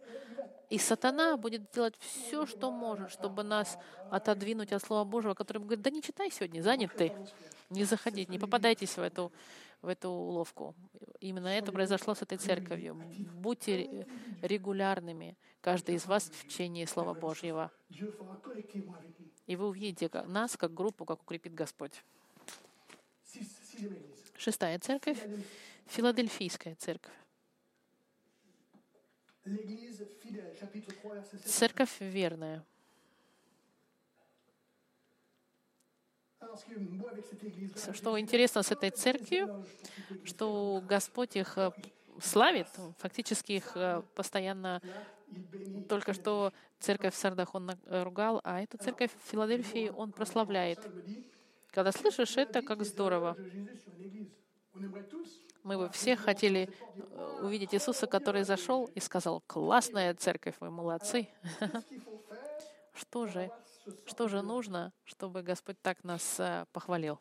И 0.69 0.78
сатана 0.78 1.38
будет 1.38 1.71
делать 1.71 1.95
все, 2.00 2.45
что 2.45 2.71
может, 2.71 3.10
чтобы 3.10 3.43
нас 3.43 3.78
отодвинуть 4.12 4.73
от 4.73 4.84
Слова 4.84 5.06
Божьего, 5.06 5.34
который 5.34 5.60
говорит, 5.60 5.82
да 5.82 5.89
не 5.89 6.02
читай 6.02 6.30
сегодня, 6.30 6.62
занят 6.62 6.91
ты. 6.97 7.13
Не 7.69 7.86
заходите, 7.86 8.30
не 8.30 8.39
попадайтесь 8.39 8.97
в 8.97 9.02
эту, 9.02 9.32
в 9.82 9.88
эту 9.88 10.10
уловку. 10.10 10.76
Именно 11.20 11.48
это 11.48 11.72
произошло 11.72 12.16
с 12.16 12.22
этой 12.22 12.38
церковью. 12.38 12.96
Будьте 13.34 14.08
регулярными, 14.42 15.38
каждый 15.62 15.96
из 15.96 16.06
вас 16.06 16.30
в 16.30 16.48
течение 16.48 16.88
Слова 16.88 17.13
Божьего. 17.13 17.72
И 19.48 19.56
вы 19.56 19.68
увидите 19.68 20.10
нас 20.26 20.58
как 20.58 20.74
группу, 20.74 21.06
как 21.06 21.22
укрепит 21.22 21.54
Господь. 21.54 22.04
Шестая 24.38 24.80
церковь— 24.80 25.20
Филадельфийская 25.88 26.76
церковь. 26.76 27.13
L'église 29.46 30.06
fidèle, 30.22 30.54
chapitre 30.60 30.94
3, 30.94 31.10
verset 31.13 31.40
7. 31.40 31.50
Церковь 31.50 32.02
верная. 32.02 32.66
Что 37.94 38.20
интересно 38.20 38.64
с 38.64 38.72
этой 38.72 38.90
церковью, 38.92 39.50
что 40.24 40.82
Господь 40.88 41.36
их 41.36 41.58
э, 41.58 41.72
славит, 42.22 42.68
фактически 42.98 43.54
их 43.54 43.72
э, 43.76 44.02
постоянно 44.16 44.82
только 45.88 46.14
что 46.14 46.52
церковь 46.80 47.16
Сардах 47.16 47.56
он 47.56 47.68
на- 47.68 47.78
ругал, 48.04 48.42
а 48.44 48.62
эту 48.62 48.78
церковь 48.78 49.12
в 49.12 49.30
Филадельфии 49.30 49.90
он 49.96 50.12
прославляет. 50.12 50.80
Когда 51.72 51.92
слышишь 51.92 52.38
это, 52.38 52.62
как 52.62 52.84
здорово. 52.84 53.36
Мы 55.64 55.78
бы 55.78 55.90
все 55.90 56.16
хотели 56.16 56.70
э, 56.96 57.40
увидеть 57.44 57.74
Иисуса, 57.74 58.08
который 58.08 58.44
зашел 58.44 58.90
и 58.96 59.00
сказал, 59.00 59.44
классная 59.48 60.14
церковь, 60.14 60.56
вы 60.60 60.70
молодцы. 60.70 61.28
Что 62.94 63.28
же. 63.28 63.52
Что 64.06 64.28
же 64.28 64.41
нужно, 64.41 64.93
чтобы 65.04 65.41
Господь 65.41 65.80
так 65.82 66.04
нас 66.04 66.39
э, 66.39 66.65
похвалил? 66.71 67.19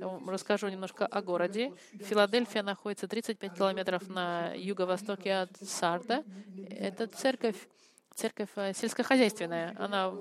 Вам 0.00 0.28
расскажу 0.30 0.68
немножко 0.68 1.06
о 1.06 1.22
городе. 1.22 1.72
Филадельфия 2.00 2.62
находится 2.62 3.08
35 3.08 3.54
километров 3.54 4.08
на 4.08 4.52
юго-востоке 4.54 5.34
от 5.34 5.56
Сарда. 5.56 6.24
Это 6.70 7.06
церковь, 7.06 7.68
церковь 8.14 8.50
э, 8.56 8.72
сельскохозяйственная. 8.74 9.74
Она 9.78 10.12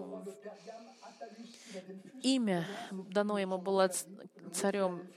имя 2.21 2.65
дано 2.91 3.37
ему 3.37 3.57
было 3.57 3.89
царем 4.53 5.07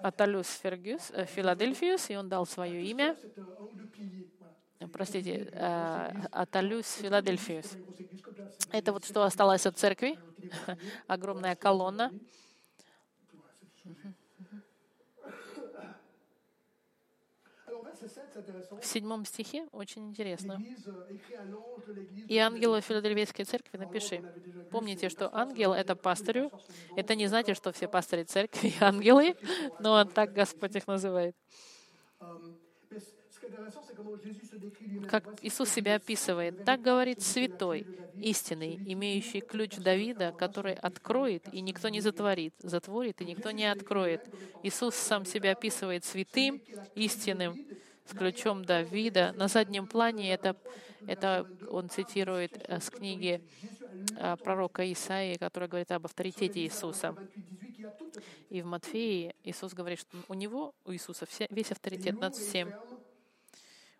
Аталюс 0.00 0.48
Фергюс, 0.62 1.10
э, 1.12 1.26
Филадельфиус, 1.26 2.10
и 2.10 2.16
он 2.16 2.28
дал 2.28 2.46
свое 2.46 2.84
имя, 2.84 3.16
простите, 4.98 5.48
э, 5.52 5.58
ça, 6.32 6.82
c'est 6.82 7.78
Это 8.72 8.92
вот 8.92 9.04
что 9.04 9.22
осталось 9.22 9.64
от 9.64 9.78
церкви, 9.78 10.18
огромная 11.06 11.54
колонна. 11.54 12.10
Alors, 17.66 17.84
verset 17.84 18.08
7, 18.08 18.22
c'est 18.32 18.40
intéressant. 18.40 18.80
В 18.80 18.84
седьмом 18.84 19.24
стихе 19.24 19.68
очень 19.70 20.08
интересно. 20.08 20.60
И 22.28 22.36
ангелу 22.38 22.80
Филадельфийской 22.80 23.44
церкви 23.44 23.78
напиши. 23.78 24.20
Помните, 24.72 25.08
что 25.08 25.32
ангел— 25.32 25.72
это 25.74 25.94
пастырю. 25.94 26.50
Это 26.96 27.14
не 27.14 27.28
значит, 27.28 27.56
что 27.56 27.70
все 27.70 27.86
пастыри 27.86 28.24
церкви— 28.24 28.74
ангелы, 28.80 29.36
но 29.78 30.04
так 30.04 30.32
Господь 30.32 30.74
их 30.74 30.88
называет. 30.88 31.36
Как 35.08 35.24
Иисус 35.42 35.68
себя 35.70 35.96
описывает. 35.96 36.64
Так 36.64 36.80
говорит 36.80 37.22
святой, 37.22 37.86
истинный, 38.16 38.78
имеющий 38.86 39.40
ключ 39.40 39.76
Давида, 39.76 40.32
который 40.32 40.74
откроет, 40.74 41.52
и 41.52 41.60
никто 41.60 41.88
не 41.88 42.00
затворит, 42.00 42.54
затворит, 42.58 43.20
и 43.20 43.24
никто 43.24 43.50
не 43.50 43.70
откроет. 43.70 44.22
Иисус 44.62 44.94
сам 44.94 45.24
себя 45.24 45.52
описывает 45.52 46.04
святым, 46.04 46.60
истинным, 46.94 47.56
с 48.06 48.16
ключом 48.16 48.64
Давида. 48.64 49.32
На 49.36 49.48
заднем 49.48 49.86
плане 49.86 50.32
это, 50.32 50.56
это 51.06 51.46
он 51.70 51.90
цитирует 51.90 52.64
э, 52.66 52.80
с 52.80 52.90
книги 52.90 53.42
э, 54.16 54.36
пророка 54.42 54.90
Исаии, 54.90 55.36
который 55.36 55.68
говорит 55.68 55.92
об 55.92 56.06
авторитете 56.06 56.60
Иисуса. 56.60 57.14
28, 57.14 57.18
18, 57.18 57.76
qu'il 57.76 57.86
a 57.86 57.90
toute 57.90 58.22
И 58.50 58.62
в 58.62 58.66
Матфеи 58.66 59.34
Иисус 59.44 59.74
говорит, 59.74 60.00
что 60.00 60.16
у 60.28 60.34
него, 60.34 60.74
у 60.84 60.92
Иисуса, 60.92 61.26
весь 61.50 61.70
авторитет 61.70 62.18
над 62.18 62.34
всем. 62.34 62.72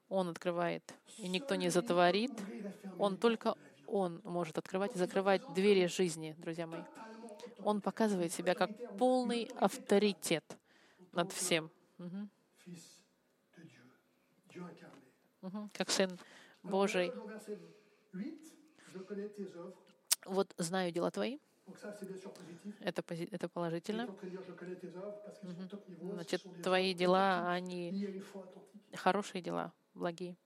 Он 0.08 0.28
открывает, 0.28 0.94
и 1.18 1.28
никто 1.28 1.54
не 1.54 1.70
затворит. 1.70 2.42
Он 2.96 3.18
только 3.18 3.56
Он 3.86 4.20
может 4.24 4.58
открывать 4.58 4.94
и 4.94 4.98
закрывать 4.98 5.42
двери 5.46 5.86
жизни, 5.86 6.34
друзья 6.38 6.66
мои. 6.66 6.84
Он 7.62 7.80
показывает 7.80 8.32
себя 8.32 8.54
как 8.54 8.70
полный 8.96 9.48
авторитет 9.54 10.44
над 11.12 11.32
всем, 11.32 11.70
incarné. 11.98 12.28
Мгм. 15.42 15.70
как 15.72 15.90
Сын 15.90 16.18
Божий. 16.62 17.14
Dans 17.14 17.30
verset 17.32 17.58
8, 18.12 18.56
je 18.92 18.98
connais 19.00 19.28
tes 19.30 19.54
œuvres. 19.56 19.74
Вот 20.26 20.54
знаю 20.58 20.92
дела 20.92 21.10
твои, 21.10 21.38
это, 22.80 23.02
пози- 23.02 23.28
это 23.30 23.48
положительно. 23.48 24.10
Значит, 26.10 26.42
твои 26.60 26.94
дела, 26.94 27.50
они 27.52 27.96
хорошие 28.94 29.42
дела, 29.42 29.72
благие. 29.98 30.36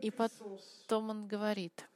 И 0.00 0.10
потом 0.10 1.10
он 1.10 1.26
говорит, 1.28 1.88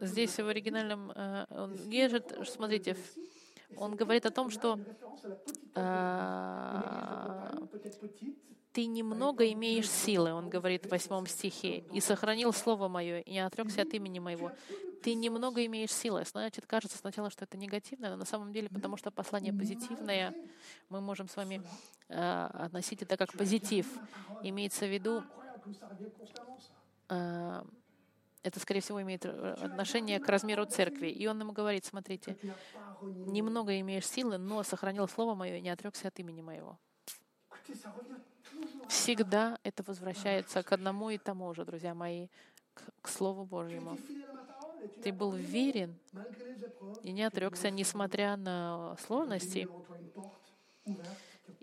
здесь 0.00 0.36
в 0.36 0.46
оригинальном 0.48 1.12
э, 1.14 1.46
он 1.50 1.76
держит, 1.88 2.38
смотрите, 2.46 2.96
он 3.76 3.96
говорит 3.96 4.26
о 4.26 4.30
том, 4.30 4.50
что 4.50 4.78
а, 5.74 7.52
ты 8.72 8.86
немного 8.86 9.50
имеешь 9.52 9.90
силы, 9.90 10.32
он 10.32 10.48
говорит 10.48 10.86
в 10.86 10.90
восьмом 10.90 11.26
стихе, 11.26 11.78
и 11.92 12.00
сохранил 12.00 12.52
слово 12.52 12.88
мое, 12.88 13.20
и 13.20 13.32
не 13.32 13.44
отрекся 13.44 13.82
от 13.82 13.92
имени 13.94 14.18
моего. 14.18 14.52
Ты 15.06 15.14
немного 15.14 15.64
имеешь 15.66 15.92
силы. 15.92 16.24
Значит, 16.24 16.66
кажется 16.66 16.98
сначала, 16.98 17.30
что 17.30 17.44
это 17.44 17.56
негативно, 17.56 18.10
но 18.10 18.16
на 18.16 18.24
самом 18.24 18.52
деле, 18.52 18.68
потому 18.68 18.96
что 18.96 19.12
послание 19.12 19.52
позитивное, 19.52 20.34
мы 20.88 21.00
можем 21.00 21.28
с 21.28 21.36
вами 21.36 21.62
э, 22.08 22.46
относить 22.52 23.02
это 23.02 23.16
как 23.16 23.32
позитив. 23.32 23.86
Имеется 24.42 24.84
в 24.84 24.92
виду, 24.92 25.22
э, 27.08 27.62
это, 28.42 28.58
скорее 28.58 28.80
всего, 28.80 29.00
имеет 29.00 29.24
э, 29.26 29.54
отношение 29.62 30.18
к 30.18 30.28
размеру 30.28 30.64
церкви. 30.66 31.06
И 31.06 31.24
он 31.28 31.38
ему 31.38 31.52
говорит, 31.52 31.84
смотрите, 31.84 32.36
немного 33.00 33.78
имеешь 33.78 34.08
силы, 34.08 34.38
но 34.38 34.64
сохранил 34.64 35.06
слово 35.06 35.36
мое 35.36 35.58
и 35.58 35.60
не 35.60 35.70
отрекся 35.70 36.08
от 36.08 36.18
имени 36.18 36.42
моего. 36.42 36.80
Всегда 38.88 39.56
это 39.62 39.84
возвращается 39.84 40.64
к 40.64 40.72
одному 40.72 41.10
и 41.10 41.18
тому 41.18 41.54
же, 41.54 41.64
друзья 41.64 41.94
мои, 41.94 42.26
к, 42.74 42.82
к 43.02 43.08
Слову 43.08 43.44
Божьему. 43.44 43.96
Ты 45.00 45.12
был 45.12 45.32
верен 45.32 45.98
и 47.02 47.12
не 47.12 47.22
отрекся, 47.22 47.70
несмотря 47.70 48.36
на 48.36 48.96
сложности. 48.98 49.68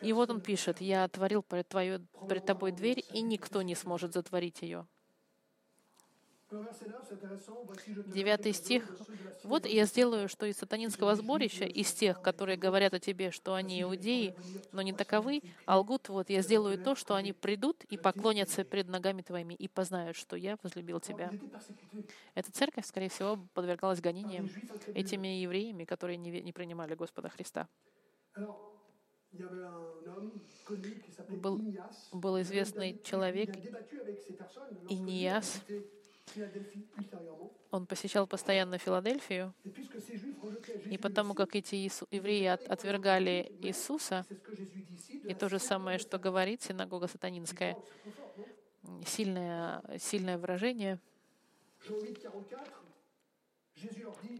И 0.01 0.13
вот 0.13 0.29
он 0.29 0.41
пишет, 0.41 0.81
«Я 0.81 1.03
отворил 1.05 1.41
пред, 1.43 1.67
твою, 1.69 2.07
пред 2.27 2.45
тобой 2.45 2.71
дверь, 2.71 3.03
и 3.11 3.21
никто 3.21 3.61
не 3.61 3.75
сможет 3.75 4.13
затворить 4.13 4.61
ее». 4.61 4.87
Девятый 8.05 8.53
стих. 8.53 8.97
«Вот 9.43 9.65
я 9.65 9.85
сделаю, 9.85 10.29
что 10.29 10.45
из 10.45 10.57
сатанинского 10.57 11.15
сборища, 11.15 11.65
из 11.65 11.93
тех, 11.93 12.21
которые 12.21 12.57
говорят 12.57 12.93
о 12.93 12.99
тебе, 12.99 13.31
что 13.31 13.55
они 13.55 13.81
иудеи, 13.81 14.35
но 14.71 14.81
не 14.81 14.93
таковы, 14.93 15.41
а 15.65 15.79
лгут, 15.79 16.07
вот 16.09 16.29
я 16.29 16.41
сделаю 16.41 16.77
то, 16.79 16.95
что 16.95 17.15
они 17.15 17.33
придут 17.33 17.83
и 17.85 17.97
поклонятся 17.97 18.63
пред 18.65 18.87
ногами 18.87 19.21
твоими, 19.21 19.53
и 19.53 19.67
познают, 19.67 20.15
что 20.15 20.35
я 20.37 20.57
возлюбил 20.63 20.99
тебя». 21.01 21.35
Эта 22.35 22.51
церковь, 22.51 22.85
скорее 22.85 23.09
всего, 23.09 23.37
подвергалась 23.53 24.01
гонениям 24.01 24.51
этими 24.93 25.27
евреями, 25.41 25.85
которые 25.85 26.17
не, 26.17 26.41
не 26.41 26.53
принимали 26.53 26.95
Господа 26.95 27.29
Христа. 27.29 27.67
Был- 31.27 31.63
был 32.11 32.39
известный 32.41 32.97
человек, 33.03 33.57
Il 34.87 35.03
Он 37.71 37.85
посещал 37.87 38.25
постоянно 38.25 38.77
Филадельфию, 38.77 39.53
и 40.89 40.97
потому 40.97 41.33
как 41.35 41.55
эти 41.55 41.75
Иису- 41.75 42.07
евреи 42.11 42.45
от- 42.45 42.67
отвергали 42.67 43.51
Иисуса, 43.61 44.25
и 45.27 45.33
то 45.33 45.49
же 45.49 45.59
самое, 45.59 45.97
что 45.97 46.17
говорит 46.19 46.61
синагога 46.61 47.07
сатанинская, 47.07 47.77
сильное, 49.05 49.81
сильное 49.99 50.37
выражение, 50.37 50.99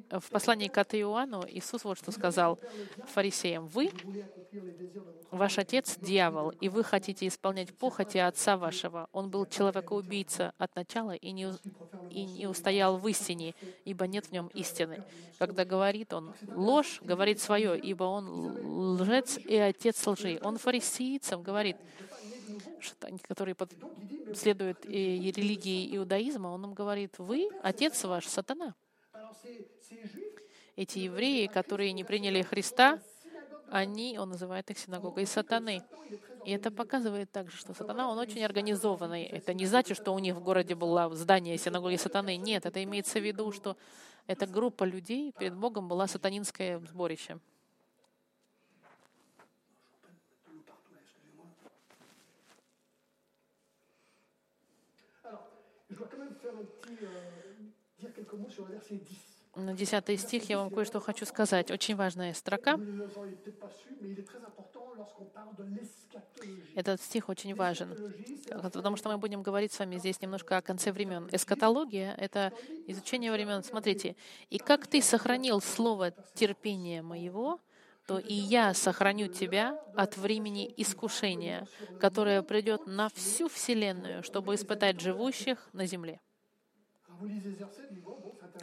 В 0.10 0.30
послании 0.30 0.68
к 0.68 0.78
от 0.78 0.94
Иоанну 0.94 1.44
Иисус 1.48 1.84
вот 1.84 1.98
что 1.98 2.12
сказал 2.12 2.60
фарисеям. 3.08 3.68
«Вы, 3.68 3.92
ваш 5.32 5.58
отец— 5.58 5.98
дьявол, 6.02 6.52
и 6.62 6.70
вы 6.70 6.84
хотите 6.84 7.28
исполнять 7.28 7.74
похоти 7.74 8.20
отца 8.20 8.58
вашего. 8.58 9.08
Он 9.12 9.30
был 9.30 9.46
человекоубийца 9.48 10.54
от 10.58 10.76
начала 10.76 11.16
и 11.16 11.32
не, 11.32 11.52
и 12.12 12.26
не 12.26 12.48
устоял 12.48 12.98
в 12.98 13.08
истине, 13.08 13.56
ибо 13.86 14.06
нет 14.06 14.28
в 14.28 14.32
нем 14.32 14.48
истины. 14.54 15.04
Когда 15.40 15.66
говорит 15.66 16.14
он 16.14 16.34
ложь, 16.48 17.00
говорит 17.02 17.40
свое, 17.40 17.80
ибо 17.80 18.04
он 18.04 18.96
лжец 19.02 19.38
и 19.38 19.56
отец 19.56 20.06
лжи. 20.06 20.40
Он 20.44 20.58
фарисейцам 20.58 21.42
говорит, 21.42 21.78
что 22.80 23.08
которые 23.24 23.56
под- 23.56 23.74
следуют 24.36 24.86
и 24.86 25.32
религии 25.32 25.96
иудаизма, 25.98 26.50
он 26.50 26.66
им 26.66 26.74
говорит, 26.74 27.18
вы, 27.18 27.50
отец 27.64 28.04
ваш, 28.04 28.28
сатана. 28.28 28.76
Эти 30.76 31.00
евреи, 31.00 31.48
которые 31.48 31.92
не 31.94 32.04
приняли 32.04 32.42
Христа, 32.42 33.00
они, 33.70 34.18
он 34.20 34.30
называет 34.30 34.70
их 34.70 34.78
синагогой 34.78 35.26
сатаны. 35.26 35.84
И 36.46 36.52
это 36.52 36.72
показывает 36.72 37.32
также, 37.32 37.58
что 37.58 37.74
сатана, 37.74 38.10
он 38.10 38.18
очень 38.18 38.44
организованный. 38.44 39.24
Это 39.24 39.54
не 39.54 39.66
значит, 39.66 39.98
что 39.98 40.14
у 40.14 40.20
них 40.20 40.36
в 40.36 40.44
городе 40.44 40.76
было 40.76 41.14
здание 41.16 41.58
синагоги 41.58 41.96
сатаны. 41.96 42.38
Нет, 42.38 42.66
это 42.66 42.84
имеется 42.84 43.20
в 43.20 43.24
виду, 43.24 43.52
что 43.52 43.78
эта 44.28 44.46
группа 44.46 44.84
людей 44.84 45.34
перед 45.38 45.56
Богом 45.56 45.88
была 45.88 46.08
сатанинское 46.08 46.80
сборище. 46.80 47.40
На 59.56 59.74
10 59.74 60.20
стих 60.20 60.50
я 60.50 60.58
вам 60.58 60.72
кое-что 60.72 61.00
хочу 61.00 61.26
сказать. 61.26 61.70
Очень 61.70 61.96
важная 61.96 62.34
строка. 62.34 62.80
Этот 66.76 67.02
стих 67.02 67.30
очень 67.30 67.54
важен, 67.54 67.96
потому 68.50 68.96
что 68.96 69.10
мы 69.10 69.18
будем 69.20 69.44
говорить 69.44 69.72
с 69.72 69.80
вами 69.80 69.98
здесь 69.98 70.20
немножко 70.22 70.58
о 70.58 70.62
конце 70.64 70.92
времен. 70.92 71.30
Эскатология— 71.32 72.16
это 72.18 72.52
изучение 72.88 73.32
времен. 73.32 73.64
Смотрите, 73.64 74.16
«И 74.50 74.58
как 74.58 74.88
ты 74.88 75.04
сохранил 75.04 75.62
слово 75.62 76.12
терпения 76.34 77.04
моего, 77.04 77.60
то 78.08 78.18
и 78.18 78.34
я 78.34 78.74
сохраню 78.74 79.28
тебя 79.28 79.80
от 79.96 80.18
времени 80.18 80.74
искушения, 80.78 81.68
которое 82.00 82.42
придет 82.42 82.88
на 82.88 83.10
всю 83.10 83.48
вселенную, 83.50 84.24
чтобы 84.24 84.56
испытать 84.56 85.00
живущих 85.00 85.70
на 85.74 85.86
земле». 85.86 86.20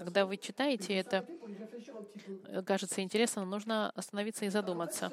Когда 0.00 0.24
вы 0.24 0.38
читаете 0.38 0.94
это, 0.94 1.26
э, 2.48 2.62
кажется 2.62 3.02
интересным, 3.02 3.50
нужно 3.50 3.90
остановиться 3.90 4.46
и 4.46 4.48
задуматься, 4.48 5.12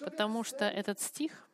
потому 0.00 0.42
что 0.42 0.64
этот 0.64 0.98
стих 0.98 1.48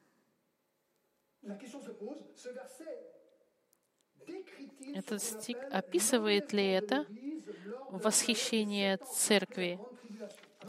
Этот 4.95 5.23
стих 5.23 5.59
описывает 5.71 6.55
ли 6.55 6.67
это 6.67 7.05
восхищение 7.91 8.97
церкви, 8.97 9.79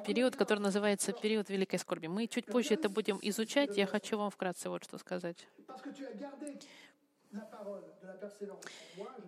период, 0.06 0.36
который 0.36 0.60
называется 0.60 1.13
период 1.13 1.50
Великой 1.50 1.80
Скорби. 1.80 2.08
Мы 2.08 2.28
чуть 2.28 2.46
позже 2.48 2.74
это 2.74 2.89
будем 2.89 3.18
изучать. 3.22 3.78
Я 3.78 3.88
хочу 3.88 4.18
вам 4.18 4.30
вкратце 4.30 4.70
вот 4.70 4.84
что 4.84 4.98
сказать. 4.98 5.48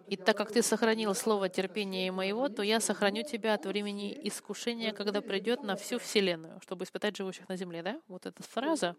И 0.08 0.16
так 0.18 0.38
как 0.38 0.52
ты 0.52 0.62
сохранил 0.62 1.16
слово 1.16 1.50
терпения 1.50 2.12
моего, 2.12 2.50
то 2.50 2.62
я 2.62 2.80
сохраню 2.80 3.24
тебя 3.24 3.56
от 3.56 3.66
времени 3.66 4.18
искушения, 4.24 4.94
когда 4.94 5.22
придет 5.22 5.64
на 5.64 5.76
всю 5.76 5.98
вселенную, 5.98 6.60
чтобы 6.62 6.86
испытать 6.86 7.18
живущих 7.18 7.50
на 7.50 7.58
земле. 7.58 7.82
Да? 7.82 8.02
Вот 8.08 8.26
эта 8.26 8.44
фраза. 8.44 8.96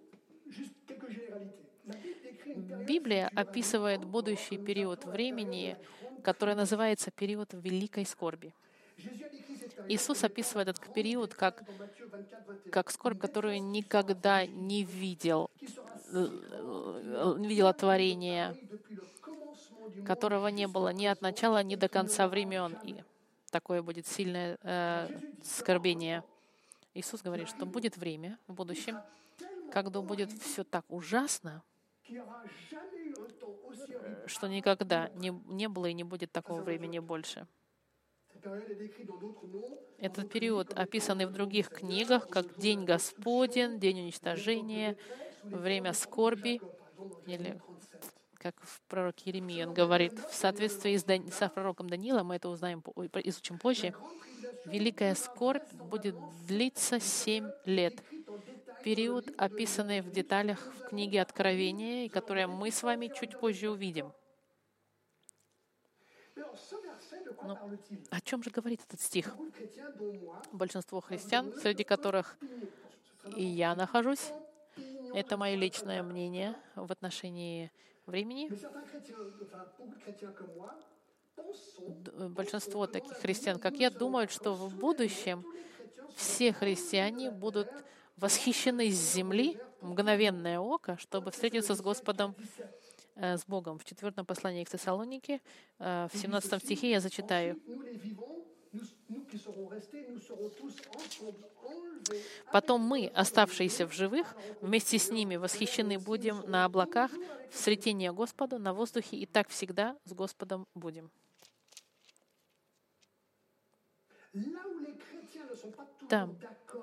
Библия 2.86 3.30
описывает 3.34 4.04
будущий 4.04 4.58
период 4.58 5.04
времени, 5.04 5.76
который 6.22 6.54
называется 6.54 7.10
период 7.10 7.50
Великой 7.52 8.06
Скорби. 8.06 8.54
Иисус 9.88 10.24
описывает 10.24 10.68
этот 10.68 10.92
период 10.92 11.34
как, 11.34 11.62
dans 11.62 11.78
Matthieu 11.78 12.08
24, 12.08 12.40
21. 12.46 12.70
как 12.72 12.90
скорбь, 12.90 13.20
которую 13.20 13.62
никогда 13.62 14.46
не 14.46 14.84
видел, 14.84 15.50
э, 15.60 15.68
э, 16.14 17.34
не 17.38 17.48
видела 17.48 17.72
творения, 17.72 18.56
которого 20.06 20.48
не 20.48 20.66
было 20.66 20.92
ни 20.92 21.06
от 21.06 21.20
начала, 21.20 21.62
ни 21.62 21.76
до 21.76 21.88
конца 21.88 22.28
времен. 22.28 22.78
И 22.84 23.02
такое 23.50 23.82
будет 23.82 24.06
сильное 24.06 24.58
э, 24.62 25.08
скорбение. 25.42 26.24
Иисус 26.94 27.22
говорит, 27.22 27.48
что 27.48 27.66
будет 27.66 27.96
время 27.96 28.38
в 28.46 28.54
будущем, 28.54 28.98
когда 29.70 30.00
будет 30.00 30.32
все 30.32 30.64
так 30.64 30.84
ужасно, 30.88 31.62
что 34.26 34.46
никогда 34.46 35.10
не, 35.14 35.30
не 35.46 35.68
было 35.68 35.86
и 35.86 35.92
не 35.92 36.04
будет 36.04 36.32
такого 36.32 36.62
времени 36.62 36.98
больше. 36.98 37.46
Этот 39.98 40.30
период 40.30 40.72
описан 40.74 41.20
и 41.20 41.24
в 41.24 41.32
других 41.32 41.68
книгах, 41.70 42.28
как 42.28 42.58
День 42.58 42.84
Господен, 42.84 43.78
День 43.78 44.00
уничтожения, 44.00 44.96
время 45.42 45.92
скорби, 45.92 46.60
или 47.26 47.60
как 48.34 48.54
в 48.60 48.80
пророке 48.82 49.30
Еремии 49.30 49.64
он 49.64 49.74
говорит, 49.74 50.18
в 50.18 50.34
соответствии 50.34 50.96
с, 50.96 51.04
Дан- 51.04 51.32
со 51.32 51.48
пророком 51.48 51.88
Даниила, 51.88 52.22
мы 52.22 52.36
это 52.36 52.48
узнаем, 52.48 52.82
изучим 53.24 53.58
позже, 53.58 53.94
Великая 54.66 55.14
скорбь 55.14 55.72
будет 55.74 56.16
длиться 56.46 56.98
семь 56.98 57.50
лет. 57.64 58.02
Период, 58.82 59.28
описанный 59.36 60.00
в 60.00 60.10
деталях 60.10 60.60
в 60.60 60.88
книге 60.88 61.22
Откровения, 61.22 62.06
и 62.06 62.08
который 62.08 62.46
мы 62.46 62.70
с 62.70 62.82
вами 62.82 63.10
чуть 63.14 63.38
позже 63.38 63.70
увидим. 63.70 64.12
Quoi 67.34 67.54
parle-t-il 67.54 67.98
О 68.10 68.20
чем 68.20 68.42
же 68.42 68.50
говорит 68.50 68.80
этот 68.86 69.00
стих? 69.00 69.36
Большинство 70.52 71.00
христиан, 71.00 71.52
среди 71.60 71.84
которых 71.84 72.36
и 73.36 73.44
я 73.44 73.74
нахожусь, 73.74 74.32
это 75.14 75.36
мое 75.36 75.56
личное 75.56 76.02
мнение 76.02 76.54
в 76.74 76.92
отношении 76.92 77.72
времени. 78.06 78.50
Большинство 82.28 82.86
таких 82.86 83.12
христиан, 83.18 83.58
как 83.58 83.74
я, 83.76 83.90
думают, 83.90 84.30
что 84.30 84.54
в 84.54 84.74
будущем 84.74 85.44
все 86.14 86.52
христиане 86.52 87.30
будут 87.30 87.68
восхищены 88.16 88.90
с 88.90 89.14
земли, 89.14 89.58
мгновенное 89.82 90.58
око, 90.58 90.96
чтобы 90.98 91.30
встретиться 91.30 91.74
с 91.74 91.80
Господом, 91.80 92.34
с 93.16 93.44
Богом. 93.46 93.78
В 93.78 93.84
четвертом 93.84 94.26
послании 94.26 94.64
к 94.64 94.70
Тессалонике, 94.70 95.40
э, 95.78 96.08
в 96.12 96.16
17 96.16 96.62
стихе 96.62 96.90
я 96.90 97.00
зачитаю. 97.00 97.60
Потом 102.52 102.82
мы, 102.82 103.06
оставшиеся 103.08 103.86
в 103.86 103.92
живых, 103.92 104.34
вместе 104.60 104.98
с 104.98 105.10
ними 105.10 105.36
восхищены 105.36 105.98
будем 105.98 106.42
на 106.48 106.64
облаках 106.64 107.10
в 107.50 107.56
сретение 107.56 108.12
Господа 108.12 108.58
на 108.58 108.72
воздухе, 108.72 109.16
и 109.16 109.26
так 109.26 109.48
всегда 109.48 109.96
с 110.04 110.12
Господом 110.12 110.66
будем. 110.74 111.10
Там, 116.08 116.36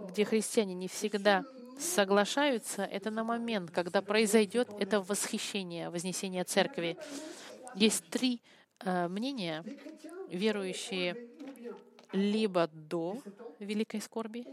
где 0.09 0.25
христиане 0.25 0.73
не 0.73 0.87
всегда 0.87 1.45
соглашаются, 1.77 2.83
это 2.83 3.12
на 3.12 3.23
момент, 3.23 3.71
когда 3.71 4.01
произойдет 4.01 4.69
это 4.79 5.01
восхищение, 5.01 5.89
вознесение 5.89 6.43
церкви. 6.43 6.97
Есть 7.75 8.05
три 8.09 8.41
э, 8.79 9.07
мнения, 9.07 9.63
верующие 10.29 11.15
либо 12.12 12.67
до 12.67 13.21
великой 13.59 14.01
скорби, 14.01 14.45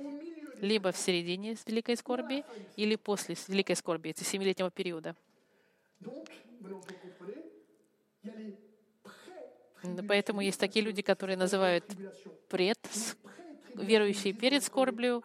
либо 0.61 0.93
в 0.93 0.97
середине 0.97 1.57
великой 1.67 1.97
скорби, 1.97 2.45
или 2.77 2.97
после 2.97 3.37
великой 3.49 3.77
скорби, 3.77 4.11
это 4.11 4.25
семилетнего 4.25 4.71
периода. 4.71 5.15
Поэтому 10.07 10.41
есть 10.41 10.61
такие 10.61 10.85
люди, 10.85 11.03
которые 11.03 11.37
называют 11.37 11.85
пред, 12.49 12.79
верующие 13.75 14.33
перед 14.33 14.63
скорблью, 14.63 15.23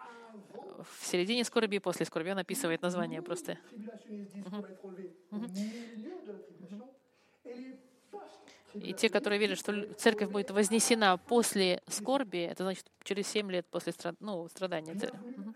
в 0.84 1.06
середине 1.06 1.44
скорби 1.44 1.76
и 1.78 1.80
после 1.80 2.06
скорби. 2.06 2.30
Он 2.32 2.40
описывает 2.40 2.82
название 2.82 3.22
просто. 3.22 3.60
И 8.80 8.94
те, 8.94 9.10
которые 9.10 9.40
верят, 9.40 9.58
что 9.58 9.86
церковь 9.96 10.30
будет 10.30 10.52
вознесена 10.52 11.18
после 11.18 11.82
скорби, 11.88 12.40
это 12.40 12.64
значит 12.64 12.86
через 13.04 13.28
семь 13.28 13.50
лет 13.52 13.66
после 13.70 13.94
страд... 13.94 14.16
ну, 14.20 14.48
страдания. 14.50 14.96
Мгм. 15.36 15.56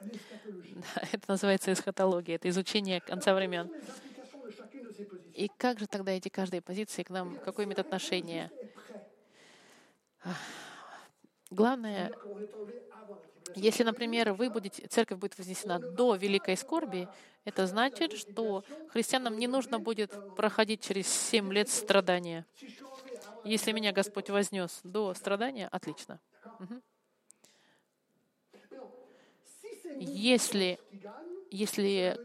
Да, 0.75 1.01
это 1.11 1.23
называется 1.27 1.73
эсхатология, 1.73 2.35
это 2.35 2.49
изучение 2.49 3.01
конца 3.01 3.33
времен. 3.33 3.71
И 5.33 5.49
как 5.49 5.79
же 5.79 5.87
тогда 5.87 6.11
эти 6.11 6.29
каждые 6.29 6.61
позиции 6.61 7.03
к 7.03 7.09
нам, 7.09 7.39
какое 7.39 7.65
имеет 7.65 7.79
отношение? 7.79 8.51
Главное, 11.51 12.11
Если, 13.55 13.83
например, 13.83 14.33
вы 14.33 14.49
будете, 14.49 14.87
церковь 14.87 15.17
будет 15.19 15.37
вознесена 15.37 15.79
до 15.79 16.15
великой 16.15 16.57
скорби, 16.57 17.07
это 17.45 17.67
значит, 17.67 18.13
что 18.13 18.63
христианам 18.89 19.37
не 19.37 19.47
нужно 19.47 19.79
будет 19.79 20.11
проходить 20.35 20.81
через 20.81 21.07
семь 21.07 21.51
лет 21.51 21.69
страдания. 21.69 22.45
Если 23.43 23.71
меня 23.71 23.91
Господь 23.91 24.29
вознес 24.29 24.81
до 24.83 25.13
страдания, 25.13 25.67
отлично. 25.67 26.19
nous 26.59 26.83
Если, 29.99 30.79
если 31.51 32.17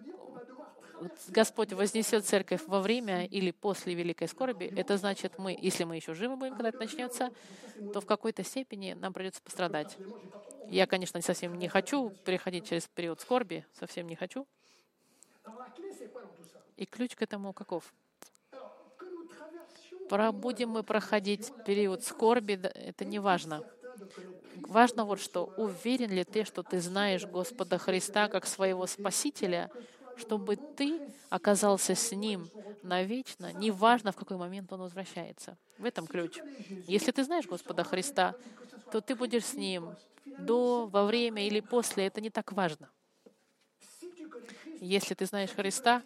Господь 1.28 1.72
вознесет 1.72 2.24
церковь 2.24 2.62
во 2.66 2.80
время 2.80 3.26
или 3.26 3.50
после 3.50 3.94
великой 3.94 4.28
скорби, 4.28 4.72
это 4.76 4.96
значит, 4.96 5.38
мы, 5.38 5.56
если 5.60 5.84
мы 5.84 5.96
еще 5.96 6.14
живы 6.14 6.36
будем, 6.36 6.54
когда 6.54 6.68
это 6.68 6.78
начнется, 6.78 7.30
то 7.92 8.00
в 8.00 8.06
какой-то 8.06 8.44
степени 8.44 8.92
нам 8.92 9.12
придется 9.12 9.42
пострадать. 9.42 9.96
Я, 10.68 10.86
конечно, 10.86 11.20
совсем 11.20 11.58
не 11.58 11.68
хочу 11.68 12.10
переходить 12.24 12.68
через 12.68 12.86
период 12.88 13.20
скорби, 13.20 13.66
совсем 13.78 14.06
не 14.06 14.16
хочу. 14.16 14.46
И 16.76 16.86
ключ 16.86 17.14
к 17.14 17.22
этому 17.22 17.52
каков? 17.52 17.92
Alors, 18.52 18.70
que 18.98 19.06
nous 19.06 19.28
traversions 19.28 20.08
Пора 20.08 20.32
будем 20.32 20.70
мы 20.70 20.82
проходить 20.82 21.52
период 21.64 22.04
скорби, 22.04 22.54
это 22.54 23.04
не 23.04 23.18
важно. 23.18 23.62
Важно 24.56 25.04
вот 25.04 25.20
что, 25.20 25.52
уверен 25.56 26.10
ли 26.10 26.24
ты, 26.24 26.44
что 26.44 26.62
ты 26.62 26.80
знаешь 26.80 27.26
Господа 27.26 27.78
Христа 27.78 28.28
как 28.28 28.46
своего 28.46 28.86
Спасителя, 28.86 29.70
чтобы 30.16 30.56
ты 30.56 31.00
оказался 31.30 31.94
с 31.94 32.12
Ним 32.12 32.48
навечно, 32.82 33.52
неважно, 33.52 34.12
в 34.12 34.16
какой 34.16 34.36
момент 34.36 34.72
Он 34.72 34.80
возвращается. 34.80 35.56
В 35.78 35.84
этом 35.84 36.06
ключ. 36.06 36.38
Если 36.86 37.10
ты 37.10 37.24
знаешь 37.24 37.46
Господа 37.46 37.84
Христа, 37.84 38.34
то 38.92 39.00
ты 39.00 39.14
будешь 39.14 39.44
с 39.44 39.54
Ним 39.54 39.94
до, 40.24 40.86
во 40.86 41.04
время 41.04 41.46
или 41.46 41.60
после. 41.60 42.06
Это 42.06 42.20
не 42.20 42.30
так 42.30 42.52
важно. 42.52 42.90
Если 44.80 45.14
ты 45.14 45.26
знаешь 45.26 45.50
Христа, 45.50 46.02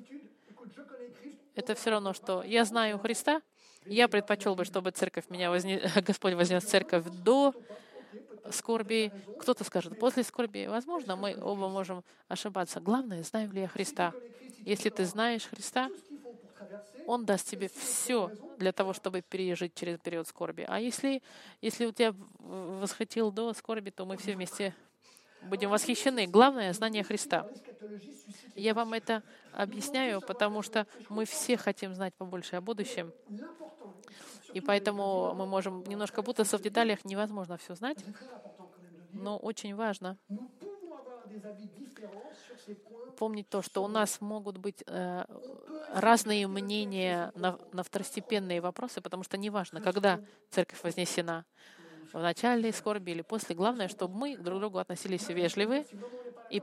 это 1.55 1.75
все 1.75 1.91
равно, 1.91 2.13
что 2.13 2.43
я 2.45 2.65
знаю 2.65 2.99
Христа, 2.99 3.43
я 3.85 4.07
предпочел 4.07 4.55
бы, 4.55 4.65
чтобы 4.65 4.91
церковь 4.91 5.25
меня 5.29 5.51
возне... 5.51 5.83
Господь 6.07 6.35
вознес 6.35 6.65
церковь 6.65 7.05
до 7.25 7.55
скорби. 8.53 9.13
Кто-то 9.39 9.65
скажет, 9.65 9.99
после 9.99 10.23
скорби, 10.23 10.67
возможно, 10.69 11.17
мы 11.17 11.37
оба 11.41 11.69
можем 11.69 12.05
ошибаться. 12.29 12.81
Главное, 12.81 13.23
знаю 13.23 13.51
ли 13.53 13.63
я 13.63 13.69
Христа. 13.69 14.15
Если 14.65 14.91
ты 14.91 15.05
знаешь 15.05 15.47
Христа, 15.47 15.91
Он 17.07 17.25
даст 17.25 17.49
тебе 17.49 17.69
все 17.69 18.31
для 18.59 18.73
того, 18.73 18.93
чтобы 18.93 19.23
пережить 19.23 19.75
через 19.75 19.99
период 19.99 20.27
скорби. 20.29 20.65
А 20.69 20.81
если, 20.81 21.23
если 21.63 21.87
у 21.87 21.93
тебя 21.93 22.15
восхотел 22.39 23.31
до 23.31 23.53
скорби, 23.55 23.91
то 23.91 24.05
мы 24.05 24.17
все 24.17 24.35
вместе 24.35 24.75
будем 25.43 25.71
восхищены. 25.71 26.27
Главное— 26.27 26.73
знание 26.75 27.03
Христа. 27.05 27.49
Я 28.55 28.75
вам 28.75 28.93
это 28.93 29.23
объясняю, 29.53 30.21
потому 30.21 30.63
что 30.63 30.87
мы 31.09 31.25
все 31.25 31.57
хотим 31.57 31.95
знать 31.95 32.15
побольше 32.15 32.57
о 32.57 32.61
будущем. 32.61 33.13
И 34.53 34.61
поэтому 34.61 35.35
мы 35.35 35.47
можем 35.47 35.85
немножко 35.85 36.23
путаться 36.23 36.59
в 36.59 36.63
деталях. 36.63 37.05
Невозможно 37.05 37.57
все 37.57 37.75
знать, 37.75 37.99
но 39.13 39.37
очень 39.37 39.75
важно 39.75 40.19
помнить 43.17 43.49
то, 43.49 43.63
что 43.63 43.83
у 43.83 43.89
нас 43.89 44.21
могут 44.21 44.59
быть 44.59 44.83
э, 44.87 45.25
разные 45.93 46.47
мнения 46.47 47.33
на, 47.35 47.59
на 47.73 47.83
второстепенные 47.83 48.61
вопросы, 48.61 49.01
потому 49.01 49.25
что 49.25 49.37
неважно, 49.37 49.81
когда 49.81 50.21
церковь 50.51 50.83
вознесена, 50.83 51.45
в 52.13 52.21
начале 52.21 52.73
скорби 52.73 53.11
или 53.13 53.23
после. 53.23 53.55
Главное, 53.55 53.89
чтобы 53.89 54.15
мы 54.15 54.37
друг 54.37 54.59
к 54.59 54.61
другу 54.61 54.79
относились 54.79 55.29
вежливы. 55.29 55.87
И, 56.51 56.63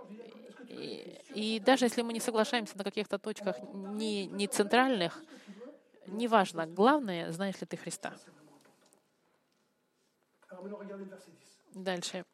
и, 0.68 1.22
и 1.36 1.60
даже 1.60 1.86
если 1.86 2.02
мы 2.02 2.14
не 2.14 2.20
соглашаемся 2.20 2.78
на 2.78 2.84
каких-то 2.84 3.18
точках 3.20 3.58
не, 3.74 4.28
не 4.28 4.48
центральных, 4.48 5.22
неважно. 6.08 6.66
Главное, 6.66 7.32
знаешь 7.32 7.60
ли 7.62 7.68
ты 7.68 7.78
Христа. 7.78 8.14
Alors 10.50 10.64
maintenant, 10.64 10.80
regardez 10.80 11.06
le 11.06 11.10
verset 11.10 11.32
10. 11.74 11.84
Дальше. 11.84 12.26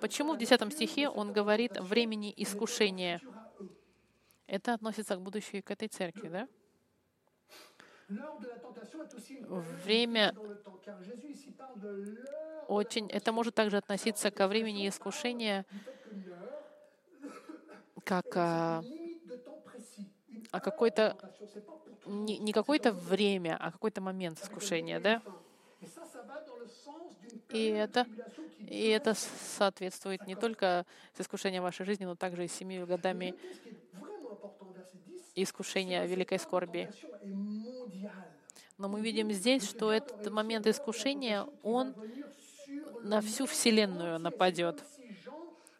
Почему 0.00 0.34
в 0.34 0.38
10 0.38 0.72
стихе 0.72 1.08
он 1.08 1.32
говорит 1.32 1.78
«времени 1.78 2.32
искушения»? 2.36 3.20
Это 4.46 4.74
относится 4.74 5.16
к 5.16 5.20
будущей 5.20 5.60
к 5.60 5.70
этой 5.70 5.88
церкви, 5.88 6.28
да? 6.28 6.48
L'heure 8.08 8.36
очень... 12.68 13.08
Это 13.10 13.32
может 13.32 13.54
также 13.54 13.76
относиться 13.76 14.30
ко 14.30 14.48
времени 14.48 14.88
искушения, 14.88 15.64
как 18.04 18.26
а, 18.36 18.82
temps 19.44 19.62
précis. 19.64 20.06
Une 20.28 20.48
а 20.52 20.60
какой-то 20.60 21.16
не, 22.06 22.38
не 22.38 22.52
какое-то 22.52 22.92
время, 22.92 23.56
а 23.60 23.70
какой-то 23.70 24.00
момент 24.00 24.40
искушения, 24.40 25.00
да? 25.00 25.22
И 27.50 27.66
это, 27.68 28.06
и 28.58 28.88
это 28.88 29.14
соответствует 29.14 30.26
не 30.26 30.34
только 30.34 30.84
с 31.16 31.20
искушением 31.20 31.62
вашей 31.62 31.86
жизни, 31.86 32.04
но 32.04 32.16
также 32.16 32.44
и 32.44 32.48
с 32.48 32.52
семью 32.52 32.86
годами 32.86 33.34
ce 33.52 33.60
qui 33.60 33.68
est 33.70 34.00
vraiment 34.00 34.30
important, 34.32 34.66
verset 34.72 34.98
10, 35.06 35.32
искушения 35.34 36.04
великой 36.06 36.38
скорби. 36.38 36.90
Но 38.78 38.88
мы 38.88 39.00
видим 39.00 39.32
здесь, 39.32 39.68
что 39.68 39.90
этот 39.90 40.30
момент 40.30 40.66
искушения, 40.66 41.46
он 41.62 41.94
на 43.02 43.20
всю 43.20 43.46
Вселенную 43.46 44.18
нападет. 44.18 44.82